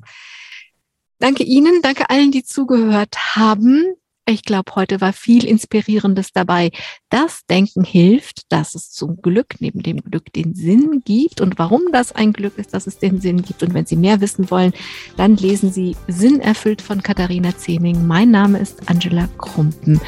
[1.19, 3.95] Danke Ihnen, danke allen, die zugehört haben.
[4.29, 6.71] Ich glaube, heute war viel Inspirierendes dabei.
[7.09, 11.83] Das Denken hilft, dass es zum Glück neben dem Glück den Sinn gibt und warum
[11.93, 13.63] das ein Glück ist, dass es den Sinn gibt.
[13.63, 14.73] Und wenn Sie mehr wissen wollen,
[15.15, 18.05] dann lesen Sie Sinn erfüllt von Katharina Zeming.
[18.05, 20.01] Mein Name ist Angela Krumpen.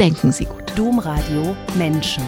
[0.00, 0.72] Denken Sie gut.
[0.74, 2.22] Domradio Menschen.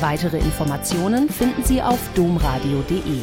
[0.00, 3.20] Weitere Informationen finden Sie auf domradio.de.